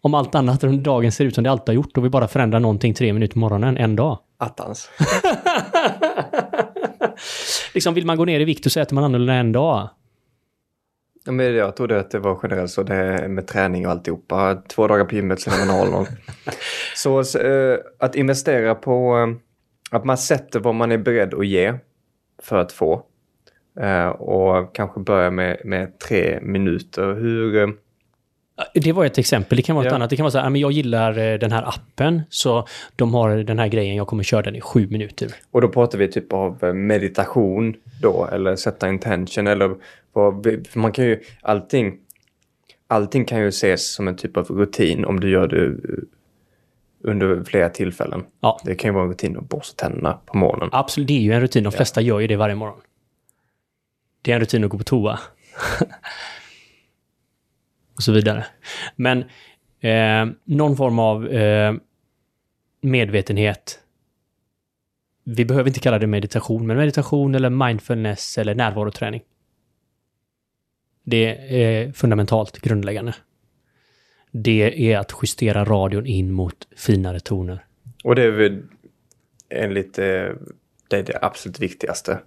[0.00, 2.28] Om allt annat under dagen ser ut som det alltid har gjort och vi bara
[2.28, 4.18] förändrar någonting tre minuter på morgonen en dag.
[4.38, 4.90] Attans.
[7.74, 9.88] liksom vill man gå ner i vikt och så äter man annorlunda en dag.
[11.24, 14.62] Ja, men jag trodde att det var generellt så det är med träning och alltihopa.
[14.68, 16.06] Två dagar på gymmet sen är man noll noll.
[16.94, 21.74] Så eh, att investera på eh, att man sätter vad man är beredd att ge
[22.42, 23.02] för att få.
[23.80, 27.14] Eh, och kanske börja med, med tre minuter.
[27.14, 27.56] Hur...
[27.62, 27.68] eh,
[28.74, 29.56] Det var ett exempel.
[29.56, 29.96] Det kan vara ett Ja.
[29.96, 30.10] annat.
[30.10, 32.66] Det kan vara så här, "Ja, men jag gillar eh, den här appen, så
[32.96, 35.28] de har den här grejen, jag kommer köra den i sju minuter.
[35.50, 39.74] Och då pratar vi typ av meditation då, eller sätta intention, eller
[40.12, 41.94] vad, man kan ju, allting,
[42.86, 45.76] allting kan ju ses som en typ av rutin om du gör det
[47.04, 48.24] under flera tillfällen.
[48.40, 48.60] Ja.
[48.64, 50.68] Det kan ju vara en rutin att borsta tänderna på morgonen.
[50.72, 51.64] Absolut, det är ju en rutin.
[51.64, 52.78] De flesta gör ju det varje morgon.
[54.28, 55.18] Det är en rutin att gå på toa.
[57.96, 58.46] och så vidare.
[58.96, 59.24] Men
[59.80, 61.74] eh, någon form av eh,
[62.80, 63.80] medvetenhet.
[65.24, 69.22] Vi behöver inte kalla det meditation, men meditation eller mindfulness eller närvaroträning.
[71.04, 73.14] Det är fundamentalt grundläggande.
[74.30, 77.64] Det är att justera radion in mot finare toner.
[78.04, 78.62] Och det är väl
[79.48, 80.04] enligt, eh,
[80.88, 82.20] det är det absolut viktigaste.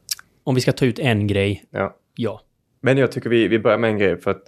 [0.43, 1.95] Om vi ska ta ut en grej, Ja.
[2.15, 2.41] ja.
[2.81, 4.43] Men jag tycker vi, vi börjar med en grej för att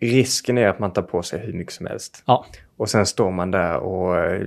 [0.00, 2.22] risken är att man tar på sig hur mycket som helst.
[2.26, 2.46] Ja,
[2.76, 4.46] Och sen står man där och eh,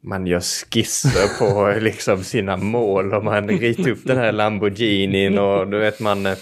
[0.00, 5.68] man gör skisser på liksom sina mål och man ritar upp den här Lamborghinin och
[5.68, 6.36] du vet man, eh,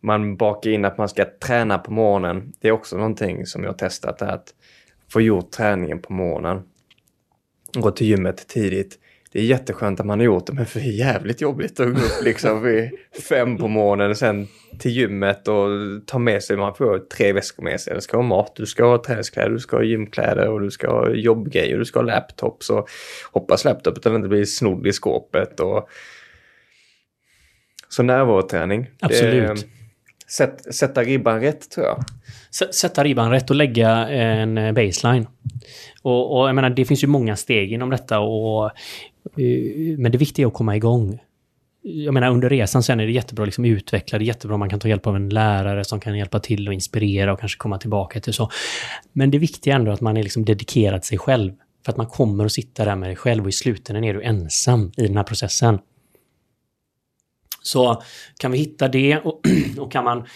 [0.00, 2.52] man bakar in att man ska träna på morgonen.
[2.60, 4.54] Det är också någonting som jag har testat, att
[5.08, 6.62] få gjort träningen på morgonen.
[7.74, 8.98] Gå till gymmet tidigt.
[9.34, 11.86] Det är jätteskönt att man har gjort det, men för det är jävligt jobbigt att
[11.94, 12.90] gå upp liksom vid
[13.28, 15.68] fem på morgonen och sen till gymmet och
[16.06, 17.94] ta med sig, man får tre väskor med sig.
[17.94, 20.90] Du ska ha mat, du ska ha träningskläder, du ska ha gymkläder och du ska
[20.90, 22.88] ha jobbgrejer, du ska ha laptops och
[23.32, 25.60] hoppas laptopen inte blir snodd i skåpet.
[25.60, 25.88] Och...
[27.88, 28.82] Så närvaroträning.
[28.82, 29.66] det är- Absolut.
[30.28, 32.04] Sätt, sätta ribban rätt tror jag.
[32.50, 35.26] S- sätta ribban rätt och lägga en eh, baseline.
[36.02, 38.66] Och, och jag menar, det finns ju många steg inom detta och...
[38.66, 41.18] Eh, men det viktiga är att komma igång.
[41.82, 44.54] Jag menar, under resan sen är det jättebra liksom att liksom utveckla, det är jättebra
[44.54, 47.40] om man kan ta hjälp av en lärare som kan hjälpa till och inspirera och
[47.40, 48.50] kanske komma tillbaka till så.
[49.12, 51.52] Men det viktiga är ändå att man är liksom dedikerad sig själv.
[51.84, 54.22] För att man kommer att sitta där med dig själv och i slutändan är du
[54.22, 55.78] ensam i den här processen.
[57.64, 58.02] Så
[58.38, 59.40] kan vi hitta det och,
[59.78, 60.26] och kan man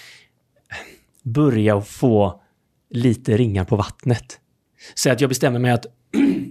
[1.23, 2.43] börja att få
[2.91, 4.41] lite ringar på vattnet.
[4.95, 5.87] Säg att jag bestämmer mig att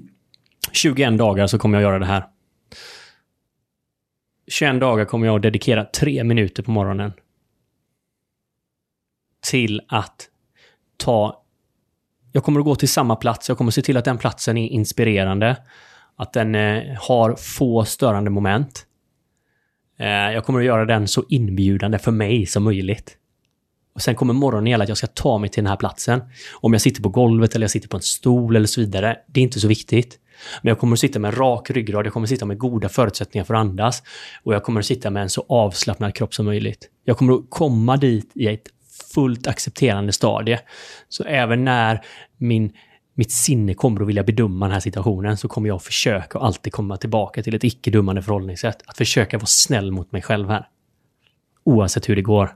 [0.71, 2.27] 21 dagar så kommer jag göra det här.
[4.47, 7.13] 21 dagar kommer jag att dedikera tre minuter på morgonen
[9.49, 10.29] till att
[10.97, 11.43] ta...
[12.31, 13.49] Jag kommer att gå till samma plats.
[13.49, 15.57] Jag kommer att se till att den platsen är inspirerande.
[16.15, 18.86] Att den eh, har få störande moment.
[19.99, 23.17] Eh, jag kommer att göra den så inbjudande för mig som möjligt.
[23.95, 26.21] Och sen kommer morgonen gälla att jag ska ta mig till den här platsen.
[26.53, 29.39] Om jag sitter på golvet eller jag sitter på en stol eller så vidare, det
[29.39, 30.19] är inte så viktigt.
[30.61, 32.89] Men jag kommer att sitta med en rak ryggrad, jag kommer att sitta med goda
[32.89, 34.03] förutsättningar för att andas.
[34.43, 36.89] Och jag kommer att sitta med en så avslappnad kropp som möjligt.
[37.03, 38.67] Jag kommer att komma dit i ett
[39.13, 40.59] fullt accepterande stadie.
[41.09, 42.01] Så även när
[42.37, 42.73] min,
[43.17, 46.73] mitt sinne kommer att vilja bedöma den här situationen så kommer jag försöka att alltid
[46.73, 48.83] komma tillbaka till ett icke-dummande förhållningssätt.
[48.85, 50.67] Att försöka vara snäll mot mig själv här.
[51.63, 52.55] Oavsett hur det går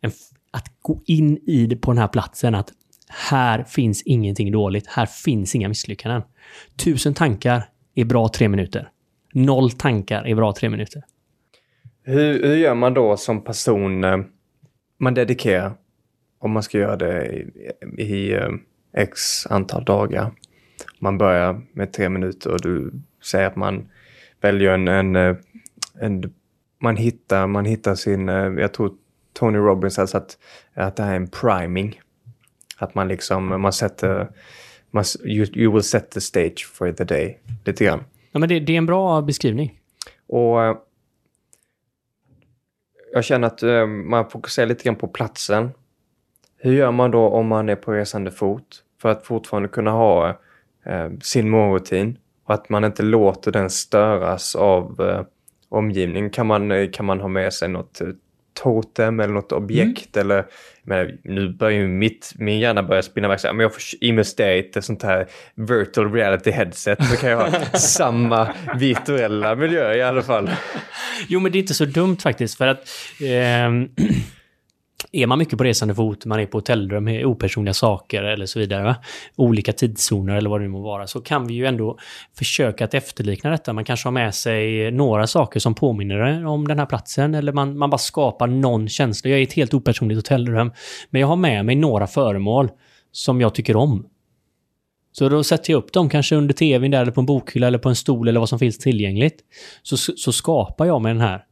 [0.00, 0.12] en,
[0.50, 2.72] att gå in i det på den här platsen att
[3.08, 6.22] här finns ingenting dåligt, här finns inga misslyckanden.
[6.76, 8.88] Tusen tankar är bra tre minuter.
[9.32, 11.02] Noll tankar är bra tre minuter.
[12.02, 14.04] Hur, hur gör man då som person?
[14.04, 14.18] Eh,
[14.98, 15.74] man dedikerar
[16.38, 18.48] om man ska göra det i, i eh,
[18.94, 20.32] x antal dagar.
[20.98, 22.92] Man börjar med tre minuter och du
[23.22, 23.88] säger att man
[24.40, 25.36] väljer en, en, eh,
[26.00, 26.34] en
[26.78, 28.92] man hittar, man hittar sin, eh, jag tror
[29.32, 30.38] Tony Robbins har sagt
[30.74, 32.00] att det här är en priming.
[32.78, 34.28] Att man liksom, man sätter,
[34.90, 37.40] man, you, you will set the stage for the day.
[37.64, 38.04] Lite grann.
[38.32, 39.80] Ja, men det, det är en bra beskrivning.
[40.26, 40.76] Och eh,
[43.12, 45.70] jag känner att man fokuserar lite grann på platsen.
[46.64, 50.28] Hur gör man då om man är på resande fot för att fortfarande kunna ha
[50.86, 55.22] eh, sin morgonrutin och att man inte låter den störas av, eh,
[55.68, 56.30] omgivning.
[56.30, 58.06] Kan man, eh, kan man ha med sig något eh,
[58.62, 60.26] totem eller något objekt Mm.
[60.26, 60.46] eller
[60.82, 64.58] men nu börjar ju mitt, min hjärna börja spinna iväg men jag får investera i
[64.58, 70.22] ett sånt här virtual reality headset så kan jag ha samma virtuella miljö i alla
[70.22, 70.50] fall.
[71.28, 72.88] Jo, men det är inte så dumt faktiskt för att
[73.22, 73.88] ehm,
[75.12, 78.58] är man mycket på resande fot, man är på hotellrum med opersonliga saker eller så
[78.58, 78.96] vidare, va?
[79.36, 81.98] olika tidszoner eller vad det nu må vara, så kan vi ju ändå
[82.38, 83.72] försöka att efterlikna detta.
[83.72, 87.78] Man kanske har med sig några saker som påminner om den här platsen eller man,
[87.78, 89.30] man bara skapar någon känsla.
[89.30, 90.72] Jag är i ett helt opersonligt hotellrum,
[91.10, 92.70] men jag har med mig några föremål
[93.12, 94.06] som jag tycker om.
[95.12, 97.78] Så då sätter jag upp dem kanske under tvn där eller på en bokhylla eller
[97.78, 99.40] på en stol eller vad som finns tillgängligt.
[99.82, 101.44] Så, så skapar jag med den här.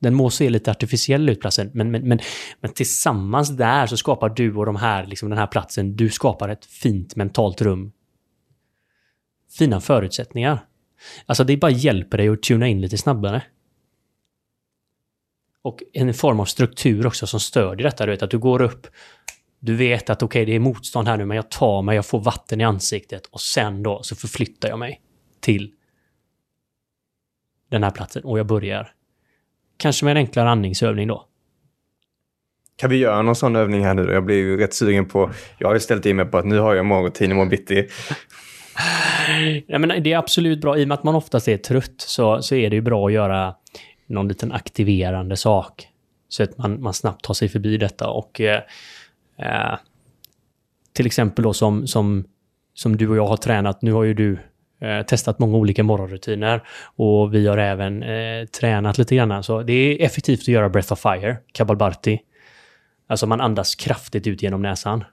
[0.00, 2.18] Den må se lite artificiell ut platsen, men, men, men,
[2.60, 6.48] men tillsammans där så skapar du och de här, liksom den här platsen, du skapar
[6.48, 7.92] ett fint mentalt rum.
[9.58, 10.66] Fina förutsättningar.
[11.26, 13.42] Alltså det bara hjälper dig att tuna in lite snabbare.
[15.62, 18.06] Och en form av struktur också som stödjer detta.
[18.06, 18.86] Du vet att du går upp,
[19.58, 22.06] du vet att okej, okay, det är motstånd här nu, men jag tar mig, jag
[22.06, 25.00] får vatten i ansiktet och sen då så förflyttar jag mig
[25.40, 25.72] till
[27.68, 28.94] den här platsen och jag börjar.
[29.80, 31.26] Kanske med en enklare andningsövning då.
[32.76, 34.12] Kan vi göra någon sån övning här nu?
[34.12, 36.58] Jag blir ju rätt sugen på, jag har ju ställt in mig på att nu
[36.58, 37.88] har jag morgonrutin imorgon bitti.
[39.66, 40.78] Ja, men det är absolut bra.
[40.78, 43.12] I och med att man oftast är trött så, så är det ju bra att
[43.12, 43.54] göra
[44.06, 45.88] någon liten aktiverande sak.
[46.28, 48.62] Så att man, man snabbt tar sig förbi detta och eh,
[49.38, 49.78] eh,
[50.92, 52.24] till exempel då som, som,
[52.74, 53.82] som du och jag har tränat.
[53.82, 54.38] Nu har ju du
[54.80, 56.62] eh, testat många olika morgonrutiner
[56.96, 59.42] och vi har även eh, tränat lite grann.
[59.42, 62.20] Så det är effektivt att göra Breath of Fire, Kabalbarti.
[63.06, 65.04] Alltså man andas kraftigt ut genom näsan.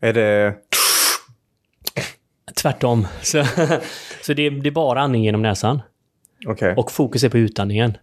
[0.00, 0.54] Är det...
[2.62, 3.06] Tvärtom.
[3.22, 3.44] Så,
[4.22, 5.82] så det, är, det är bara andning genom näsan.
[6.46, 6.74] Okay.
[6.74, 7.96] Och fokus är på utandningen.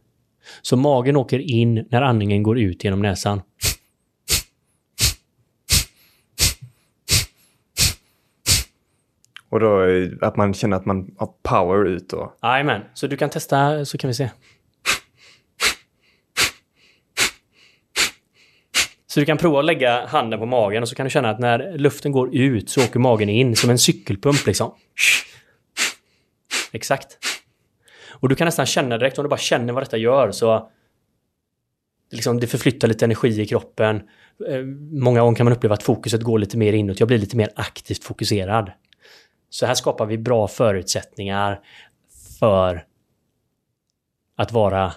[0.61, 3.41] Så magen åker in när andningen går ut genom näsan.
[9.51, 12.33] Och då eh, att man känner att man har power ut då?
[12.41, 14.29] Jajamän, så du kan testa så kan vi se.
[19.07, 21.39] Så du kan prova att lägga handen på magen och så kan du känna att
[21.39, 24.75] när luften går ut så åker magen in som en cykelpump liksom.
[26.71, 27.17] Exakt.
[28.09, 30.69] Och du kan nästan känna direkt, om du bara känner vad detta gör så...
[32.11, 33.95] Liksom, det förflyttar lite energi i kroppen.
[34.49, 36.99] Eh, många gånger kan man uppleva att fokuset går lite mer inåt.
[36.99, 38.71] Jag blir lite mer aktivt fokuserad.
[39.53, 41.59] Så här skapar vi bra förutsättningar
[42.39, 42.85] för
[44.37, 44.93] att vara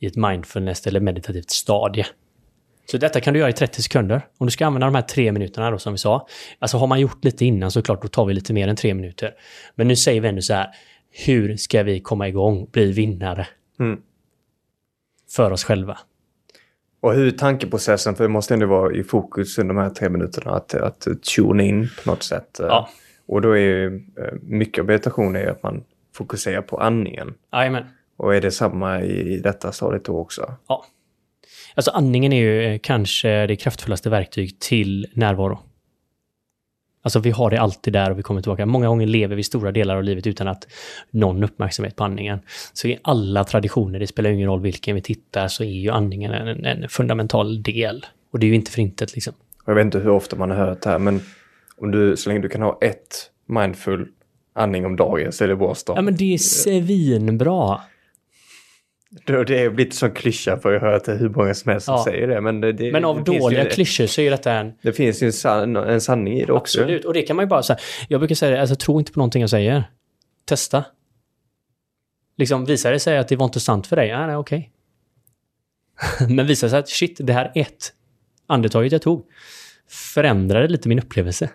[0.00, 2.06] i ett mindfulness eller meditativt stadie.
[2.90, 4.26] Så detta kan du göra i 30 sekunder.
[4.38, 6.26] Om du ska använda de här tre minuterna då som vi sa.
[6.58, 8.94] Alltså har man gjort lite innan så klart då tar vi lite mer än tre
[8.94, 9.34] minuter.
[9.74, 10.68] Men nu säger vi ändå så här.
[11.10, 13.46] Hur ska vi komma igång, bli vinnare?
[13.80, 14.00] Mm.
[15.30, 15.98] För oss själva.
[17.00, 18.14] Och hur tankeprocessen?
[18.14, 20.50] För det måste ändå vara i fokus under de här tre minuterna.
[20.50, 21.06] Att, att
[21.36, 22.56] tuna in på något sätt.
[22.58, 22.88] Ja.
[23.26, 24.06] Och då är ju
[24.42, 27.34] mycket av meditation är att man fokuserar på andningen.
[27.52, 27.84] Jajamän.
[28.16, 30.54] Och är det samma i detta stadiet då också?
[30.68, 30.84] Ja.
[31.74, 35.58] Alltså andningen är ju kanske det kraftfullaste verktyg till närvaro.
[37.02, 38.66] Alltså vi har det alltid där och vi kommer tillbaka.
[38.66, 40.66] Många gånger lever vi stora delar av livet utan att
[41.10, 42.38] någon uppmärksamhet på andningen.
[42.72, 46.32] Så i alla traditioner, det spelar ingen roll vilken vi tittar, så är ju andningen
[46.32, 48.06] en, en fundamental del.
[48.30, 49.34] Och det är ju inte för intet liksom.
[49.66, 51.20] Jag vet inte hur ofta man har hört det här, men
[51.80, 54.08] om du, så länge du kan ha ett mindful
[54.54, 55.96] andning om dagen så är det bra start.
[55.96, 57.80] Ja men det är svinbra.
[59.26, 62.04] Det har blivit sån klyscha för jag har hört hur många som helst som Ja.
[62.04, 62.40] säger det.
[62.40, 64.72] Men, det, Men av det dåliga klyschor så är detta en...
[64.82, 66.80] Det finns ju en, san, en sanning i det också.
[66.80, 67.78] Absolut, och det kan man ju bara säga.
[68.08, 69.84] Jag brukar säga det, alltså tro inte på någonting jag säger.
[70.44, 70.84] Testa.
[72.36, 74.70] Liksom visar det sig att det var inte sant för dig, ja, nej okej.
[76.28, 77.92] Men visar det sig att shit, det här ett
[78.46, 79.26] andetaget jag tog
[79.88, 81.50] förändrade lite min upplevelse.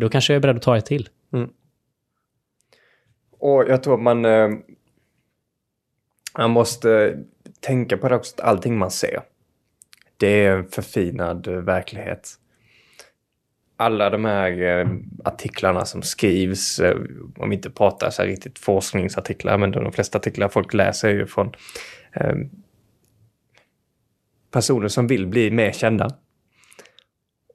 [0.00, 1.08] Då kanske jag är beredd att ta ett till.
[1.32, 1.50] Mm.
[3.38, 4.48] Och jag tror att man, eh,
[6.38, 7.18] man måste
[7.60, 9.22] tänka på det också, att allting man ser,
[10.16, 12.34] det är en förfinad eh, verklighet.
[13.76, 14.88] Alla de här eh,
[15.24, 16.96] artiklarna som skrivs, eh,
[17.36, 21.14] om vi inte pratar så här riktigt forskningsartiklar, men de flesta artiklar folk läser är
[21.14, 21.52] ju från
[22.12, 22.36] eh,
[24.50, 26.10] personer som vill bli mer kända.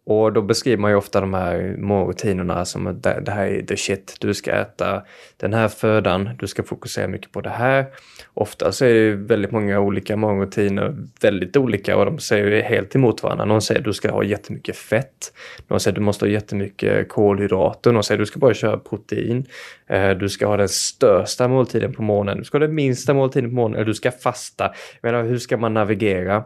[0.08, 3.78] Och då beskriver man ju ofta de här morgonrutinerna som att det, här är the
[3.78, 4.18] shit.
[4.20, 5.04] Du ska äta
[5.38, 7.86] den här födan, du ska fokusera mycket på det här.
[8.34, 12.96] Ofta så är det väldigt många olika morgonrutiner, väldigt olika och de säger ju helt
[12.96, 13.46] emot varandra.
[13.46, 15.34] Någon säger att du ska ha jättemycket fett.
[15.68, 17.92] Någon säger att du måste ha jättemycket kolhydrater.
[17.92, 19.46] Någon säger att du ska bara köra protein.
[19.88, 22.38] Eh, du ska ha den största måltiden på morgonen.
[22.38, 23.76] Du ska ha den minsta måltiden på morgonen.
[23.76, 24.74] Eller du ska fasta.
[25.02, 26.44] Jag menar, hur ska man navigera?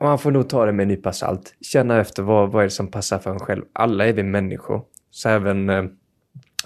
[0.00, 1.54] Man får nog ta det med en nypa salt.
[1.60, 3.64] Känna efter vad, vad är det som passar för en själv.
[3.72, 4.84] Alla är vi människor.
[5.10, 5.84] Så även, eh,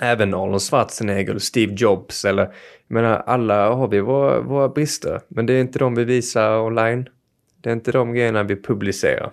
[0.00, 5.20] även Arnold Schwarzenegger Steve Jobs eller jag menar, alla har vi våra, våra brister.
[5.28, 7.08] Men det är inte de vi visar online.
[7.60, 9.32] Det är inte de grejerna vi publicerar.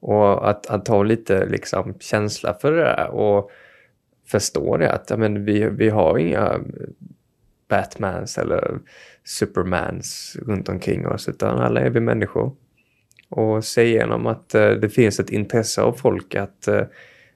[0.00, 3.50] Och att, att ha lite liksom känsla för det där och
[4.26, 6.60] förstå det att men, vi, vi har inga
[7.68, 8.78] Batmans eller
[9.24, 12.56] Supermans runt omkring oss utan alla är vi människor
[13.28, 16.82] och se igenom att eh, det finns ett intresse av folk att eh,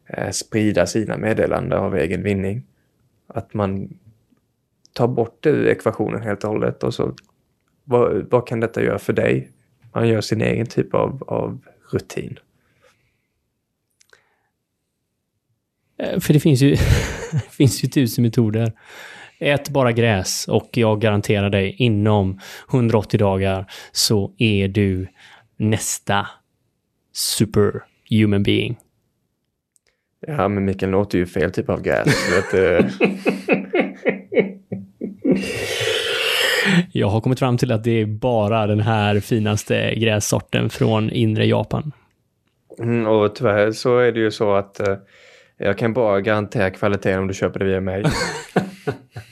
[0.07, 2.62] eh, sprida sina meddelanden av egen vinning.
[3.26, 3.99] Att man
[4.93, 7.14] tar bort det ur ekvationen helt och hållet och så
[7.84, 9.51] vad, vad kan detta göra för dig?
[9.93, 11.59] Man gör sin egen typ av, av
[11.93, 12.38] rutin.
[16.20, 16.70] För det finns ju,
[17.32, 18.72] Det finns ju tusen metoder.
[19.38, 25.09] Ät bara gräs och jag garanterar dig inom 180 dagar så är du
[25.61, 26.26] nästa
[27.12, 28.76] superhuman being.
[30.26, 32.54] Ja, men Mikael låter ju fel typ av gräs.
[32.54, 32.86] Eh.
[36.92, 41.46] Jag har kommit fram till att det är bara den här finaste grässorten från inre
[41.46, 41.92] Japan.
[42.78, 44.96] Mm, och tyvärr så är det ju så att eh,
[45.56, 48.04] jag kan bara garantera kvaliteten om du köper det via mig.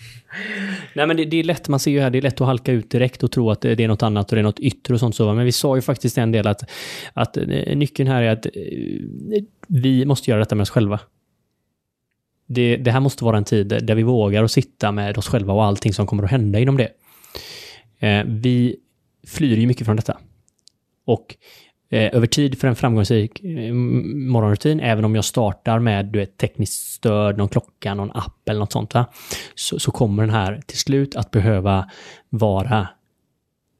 [0.94, 2.72] Nej men det, det, är lätt, man ser ju här, det är lätt att halka
[2.72, 5.00] ut direkt och tro att det är något annat och det är något yttre och
[5.00, 5.34] sånt så.
[5.34, 6.70] Men vi sa ju faktiskt en del att,
[7.12, 8.52] att eh, nyckeln här är att eh,
[9.68, 11.00] vi måste göra detta med oss själva.
[12.46, 15.52] Det, det här måste vara en tid där vi vågar att sitta med oss själva
[15.52, 16.90] och allting som kommer att hända inom det.
[17.98, 18.76] Eh, vi
[19.26, 20.18] flyr ju mycket från detta.
[21.04, 21.36] Och
[21.90, 26.36] eh, över tid för en framgångsrik eh, morgonrutin, även om jag startar med du vet,
[26.36, 29.06] tekniskt stöd, någon klocka, någon app eller något sånt, va?
[29.54, 31.90] Så, så kommer den här till slut att behöva
[32.28, 32.88] vara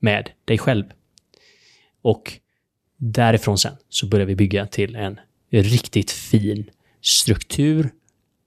[0.01, 0.85] med dig själv.
[2.03, 2.33] Och
[2.97, 5.19] därifrån sen så börjar vi bygga till en
[5.51, 7.91] riktigt fin struktur.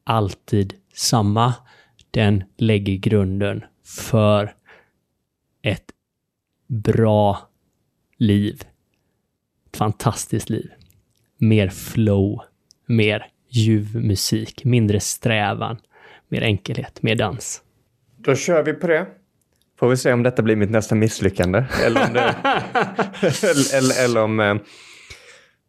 [0.04, 1.54] Alltid samma.
[2.12, 4.56] Den lägger grunden för
[5.62, 5.92] ett
[6.68, 7.50] bra
[8.18, 8.64] liv
[9.78, 10.72] fantastiskt liv.
[11.38, 12.42] Mer flow,
[12.86, 15.78] mer ljuv musik, mindre strävan,
[16.30, 17.62] mer enkelhet, mer dans.
[18.18, 19.08] Då kör vi på det.
[19.80, 21.66] Får vi se om detta blir mitt nästa misslyckande.
[21.86, 22.36] Eller om det,
[23.22, 24.56] eller, eller, eller, om eh,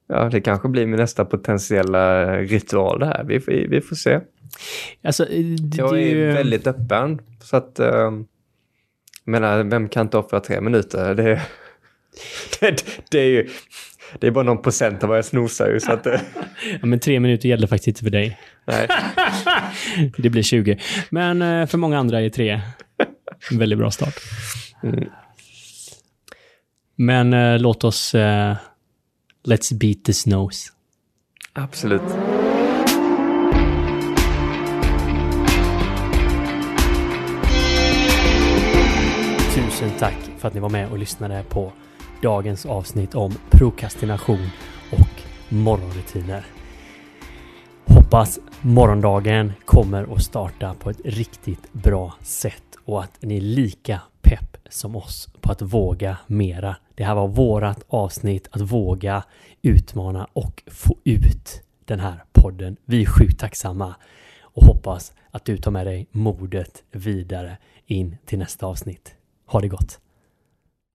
[0.07, 3.25] ja, det kanske blir min nästa potentiella ritual det här.
[3.25, 4.21] Vi, vi, vi får se.
[5.03, 6.33] Alltså, det, jag är ju...
[6.33, 7.21] väldigt öppen.
[7.43, 8.11] Så att, äh,
[9.25, 11.15] menar, vem kan inte offra tre minuter?
[11.15, 11.43] Det,
[12.61, 13.49] det, det är ju
[14.19, 15.81] det är bara någon procent av vad jag snosar ju.
[15.81, 16.07] Så att,
[16.81, 18.39] ja, men tre minuter gäller faktiskt inte för dig.
[18.65, 18.89] Nej.
[20.17, 20.79] det blir 20.
[21.11, 22.61] Men eh, för många andra är tre
[23.51, 24.15] en väldigt bra start.
[24.83, 25.05] Mm.
[26.97, 28.15] Men uh, låt oss...
[28.15, 28.55] Uh,
[29.45, 30.73] let's beat the snows.
[31.53, 32.03] Absolut.
[39.55, 41.73] Tusen tack för att ni var med och lyssnade på
[42.23, 44.49] dagens avsnitt om prokrastination
[44.93, 46.47] och morgonrutiner.
[47.85, 54.01] Hoppas morgondagen kommer att starta på ett riktigt bra sätt och att ni är lika
[54.21, 56.77] pepp som oss på att våga mera.
[56.95, 59.25] Det här var vårat avsnitt att våga
[59.63, 62.77] utmana och få ut den här podden.
[62.85, 63.95] Vi är sjukt tacksamma
[64.41, 67.57] och hoppas att du tar med dig modet vidare
[67.87, 69.15] in till nästa avsnitt.
[69.47, 70.02] Ha det gott!